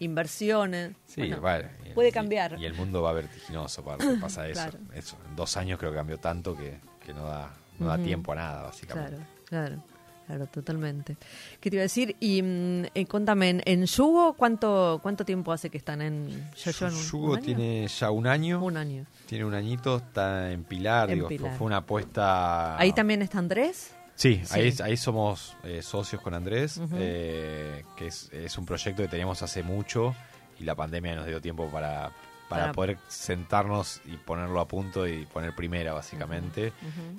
[0.00, 0.96] inversiones.
[1.06, 1.70] Sí, Bueno, vale.
[1.94, 2.58] puede cambiar.
[2.58, 4.54] Y, el mundo va vertiginoso para pasa eso.
[4.62, 4.78] Claro.
[4.94, 5.16] eso.
[5.28, 8.34] En dos años creo que cambió tanto que, que no da, no da tiempo a
[8.34, 9.16] nada, básicamente.
[9.46, 9.84] Claro, claro,
[10.30, 11.16] claro, totalmente.
[11.60, 12.16] ¿Qué te iba a decir?
[12.20, 16.86] Y mm, eh, contame, en, en Yugo, ¿cuánto, ¿cuánto tiempo hace que están en Yoyo?
[16.86, 18.62] ¿Un- Yugo tiene ya un año.
[18.62, 19.06] Un año.
[19.26, 21.56] Tiene un añito, está en Pilar, En digo, Pilar.
[21.56, 22.78] fue una apuesta...
[22.78, 23.94] ¿Ahí también está Andrés?
[24.14, 24.60] Sí, Sí.
[24.60, 29.42] Ahí, ahí somos eh, socios con Andrés, eh, que es, es un proyecto que teníamos
[29.42, 30.14] hace mucho
[30.58, 32.12] y la pandemia nos dio tiempo para,
[32.50, 36.72] para Para- poder sentarnos y ponerlo a punto y poner primera, básicamente.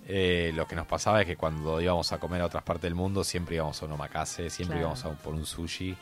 [0.08, 2.96] Eh, lo que nos pasaba es que cuando íbamos a comer a otras partes del
[2.96, 4.90] mundo, siempre íbamos a un omakase, siempre Claro.
[4.90, 5.96] íbamos a un- por un sushi.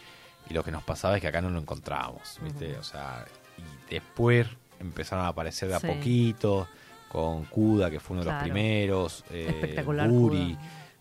[0.49, 2.75] Y lo que nos pasaba es que acá no lo encontrábamos, ¿viste?
[2.77, 3.23] O sea,
[3.57, 4.47] y después
[4.79, 5.87] empezaron a aparecer de a Sí.
[5.87, 6.67] poquito,
[7.07, 10.09] con Kuda, que fue uno de los primeros, eh, Espectacular,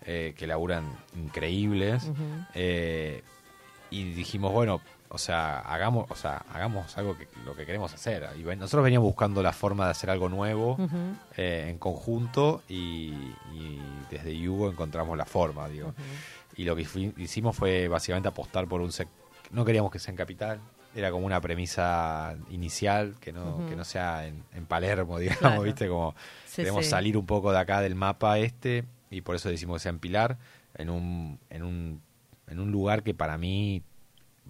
[0.04, 0.84] eh, que laburan
[1.16, 2.10] increíbles.
[2.54, 3.22] Eh,
[3.90, 8.28] y dijimos, bueno, o sea, hagamos, o sea, hagamos algo que lo que queremos hacer.
[8.38, 10.76] Y nosotros veníamos buscando la forma de hacer algo nuevo
[11.36, 13.12] eh, en conjunto y,
[13.54, 13.80] y
[14.10, 15.94] desde Yugo encontramos la forma, digo.
[16.56, 16.86] Y lo que
[17.18, 19.08] hicimos fue básicamente apostar por un sec-
[19.50, 20.60] no queríamos que sea en capital,
[20.94, 25.62] era como una premisa inicial que no que no sea en, en Palermo, digamos, Claro.
[25.62, 25.88] ¿viste?
[25.88, 26.14] Como
[26.46, 26.90] Sí, queremos sí.
[26.90, 29.98] salir un poco de acá del mapa este y por eso decimos que sea en
[30.00, 30.38] Pilar,
[30.74, 32.02] en un en un
[32.48, 33.82] en un lugar que para mí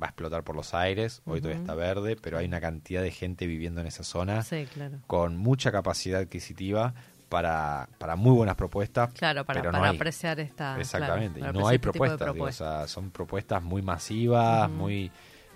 [0.00, 3.10] va a explotar por los aires, hoy todavía está verde, pero hay una cantidad de
[3.10, 4.98] gente viviendo en esa zona Sí, claro.
[5.06, 6.94] con mucha capacidad adquisitiva
[7.28, 9.10] para, para muy buenas propuestas.
[9.12, 9.96] Claro, para, pero no para hay.
[9.96, 10.78] apreciar esta.
[10.80, 15.10] Exactamente, claro, no hay este propuestas, digo, o sea, son propuestas muy masivas, muy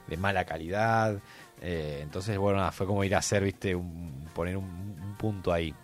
[0.09, 1.19] de mala calidad.
[1.61, 5.75] eh, entonces, bueno, nada, fue como ir a hacer, viste, un- poner un punto ahí.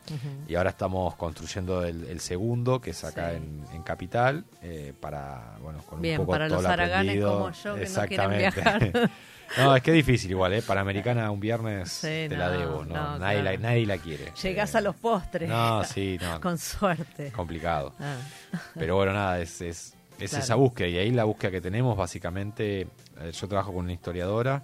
[0.47, 3.37] Y ahora estamos construyendo el, el segundo, que es acá Sí.
[3.37, 7.25] en, en Capital, eh, para, bueno, con Bien, un poco para todo los lo haraganes
[7.25, 8.39] como yo que no quieren Exactamente.
[8.61, 9.11] viajar.
[9.59, 10.61] no, es que es difícil igual, ¿eh?
[10.63, 12.95] Panamericana un viernes Sí, te no, la debo, ¿no?
[12.95, 13.57] no, nadie, claro.
[13.59, 14.33] la, nadie la quiere.
[14.43, 15.49] Llegás Eh, a los postres.
[15.49, 16.39] No, sí, no.
[16.43, 17.33] Con suerte.
[17.33, 17.95] complicado.
[17.99, 18.17] Ah.
[18.75, 20.45] Pero bueno, nada, es, es, es Claro.
[20.45, 20.89] esa búsqueda.
[20.89, 22.81] Y ahí la búsqueda que tenemos, básicamente,
[23.21, 24.63] eh, yo trabajo con una historiadora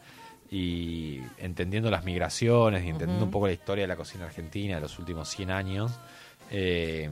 [0.56, 4.80] y entendiendo las migraciones y entendiendo un poco la historia de la cocina argentina de
[4.82, 5.90] los últimos 100 años,
[6.48, 7.10] eh,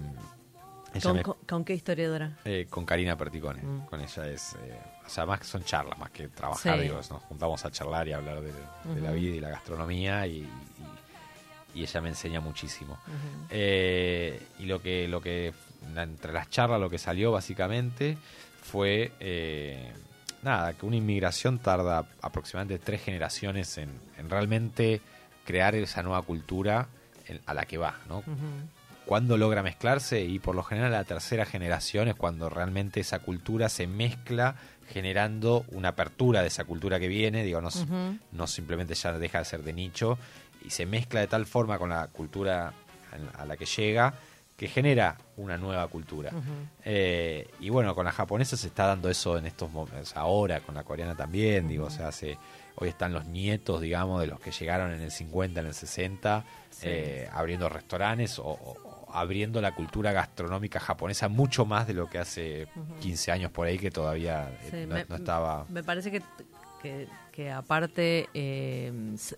[1.03, 2.37] ¿Con, me- con- con qué historiadora?
[2.45, 3.61] eh, con Karina Perticone.
[3.63, 3.87] Mm.
[3.87, 4.55] Con ella es.
[4.63, 6.83] eh, o sea, más que son charlas, más que trabajar, Sí.
[6.85, 8.53] digo, nos juntamos a charlar y a hablar de,
[8.95, 10.49] de la vida y la gastronomía y, y-
[11.75, 12.97] y ella me enseña muchísimo.
[13.51, 15.53] Eh, y lo que, lo que,
[15.97, 18.17] entre las charlas, lo que salió básicamente
[18.63, 19.11] fue.
[20.43, 25.01] Nada, que una inmigración tarda aproximadamente tres generaciones en, en realmente
[25.45, 26.89] crear esa nueva cultura
[27.27, 28.23] en- a la que va, ¿no?
[29.07, 33.69] Cuando logra mezclarse y por lo general la tercera generación es cuando realmente esa cultura
[33.69, 34.55] se mezcla
[34.89, 37.71] generando una apertura de esa cultura que viene, digo, no,
[38.33, 40.19] no simplemente ya deja de ser de nicho
[40.65, 42.73] y se mezcla de tal forma con la cultura
[43.39, 44.15] a la que llega
[44.63, 46.31] que genera una nueva cultura.
[46.85, 50.77] Eh, y bueno, con la japonesa se está dando eso en estos momentos, ahora con
[50.77, 52.39] la coreana también, digo, o sea, hace,
[52.77, 56.45] hoy están los nietos, digamos, de los que llegaron en el 50, en el 60,
[56.83, 62.21] eh, abriendo restaurantes o, o abriendo la cultura gastronómica japonesa mucho más de lo que
[62.21, 62.69] hace
[63.01, 65.67] 15 años por ahí que todavía eh, Sí, no, me, no estaba...
[65.71, 66.23] Me parece que,
[66.81, 68.93] que, que aparte eh,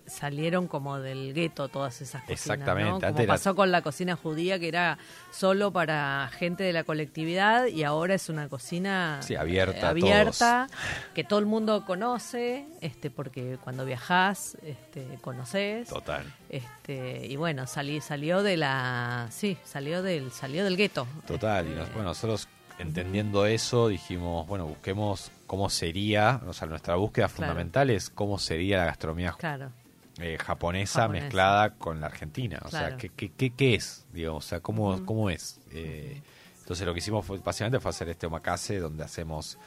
[0.05, 2.39] salieron como del gueto todas esas cocinas.
[2.41, 2.95] Exactamente, ¿no?
[2.97, 4.97] antes Como era- pasó con la cocina judía, que era
[5.31, 10.75] solo para gente de la colectividad, y ahora es una cocina Sí, abierta eh,
[11.13, 15.87] que todo el mundo conoce, este, porque cuando viajás este, conoces.
[15.87, 16.25] Total.
[16.49, 19.27] Este, y bueno, salí, salió de la.
[19.31, 21.07] Sí, salió del, salió del gueto.
[21.25, 22.47] Total, y nos- Este, bueno, nosotros
[22.79, 27.35] entendiendo eso dijimos, bueno, busquemos cómo sería, o sea, nuestra búsqueda Claro.
[27.51, 29.71] fundamental es cómo sería la gastronomía Claro.
[30.19, 31.23] eh, japonesa, Japonesa.
[31.25, 32.59] mezclada con la argentina.
[32.65, 32.97] O sea.
[32.97, 34.05] ¿qué, qué, qué, qué es?
[34.13, 35.59] Digo, o sea, ¿cómo, cómo es?
[35.71, 36.21] Eh,
[36.59, 39.57] entonces lo que hicimos fue, básicamente fue hacer este omakase donde hacemos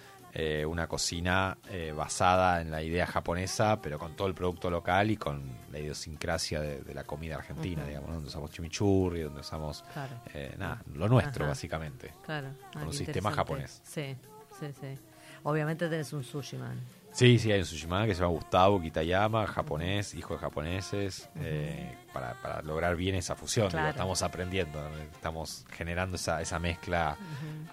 [0.41, 5.11] eh, una cocina eh, basada en la idea japonesa, pero con todo el producto local
[5.11, 8.15] y con la idiosincrasia de, de la comida argentina, digamos, ¿no?
[8.15, 10.15] donde usamos chimichurri, donde usamos Claro.
[10.35, 11.51] eh, nada, lo nuestro Ajá.
[11.51, 12.13] básicamente.
[12.25, 12.51] Claro.
[12.73, 13.81] Con Ah, un sistema japonés.
[13.83, 14.15] Sí,
[14.61, 14.97] sí, sí.
[15.43, 16.79] Obviamente tenés un sushi man.
[17.19, 21.93] Sí, sí, hay un sushimán que se llama Gustavo Kitayama, japonés, hijo de japoneses, eh,
[22.13, 23.71] para, para lograr bien esa fusión.
[23.71, 24.81] digo, estamos aprendiendo,
[25.13, 27.17] estamos generando esa, esa mezcla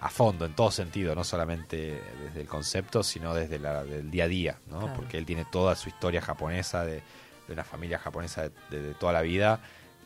[0.00, 4.24] a fondo, en todo sentido, no solamente desde el concepto, sino desde la, del día
[4.24, 4.80] a día, ¿no?
[4.80, 4.94] Claro.
[4.96, 7.02] porque él tiene toda su historia japonesa, de,
[7.46, 9.60] de una familia japonesa de, de- toda la vida.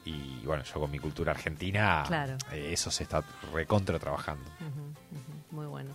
[0.05, 2.37] Y bueno, yo con mi cultura argentina, Claro.
[2.53, 3.25] eh, eso se está
[3.55, 4.51] recontra trabajando.
[5.51, 5.91] Muy bueno.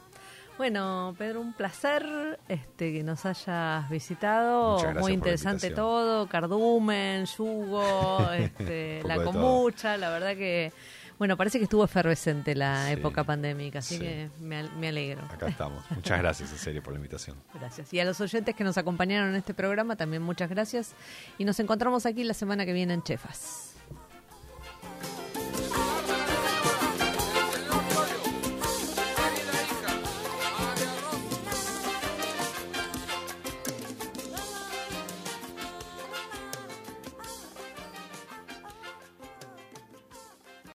[0.57, 4.77] Bueno, Pedro, un placer este, que nos hayas visitado.
[4.99, 6.27] Muy interesante todo.
[6.27, 9.97] Cardumen, yugo, este, la kombucha.
[9.97, 10.71] La verdad que,
[11.19, 14.01] bueno, parece que estuvo efervescente la Sí, época pandémica, así sí.
[14.01, 15.25] que me, me alegro.
[15.25, 15.83] Acá estamos.
[15.91, 17.35] Muchas gracias, en serio, por la invitación.
[17.53, 17.93] Gracias.
[17.93, 20.93] Y a los oyentes que nos acompañaron en este programa, también muchas gracias.
[21.37, 23.74] Y nos encontramos aquí la semana que viene en Chefas.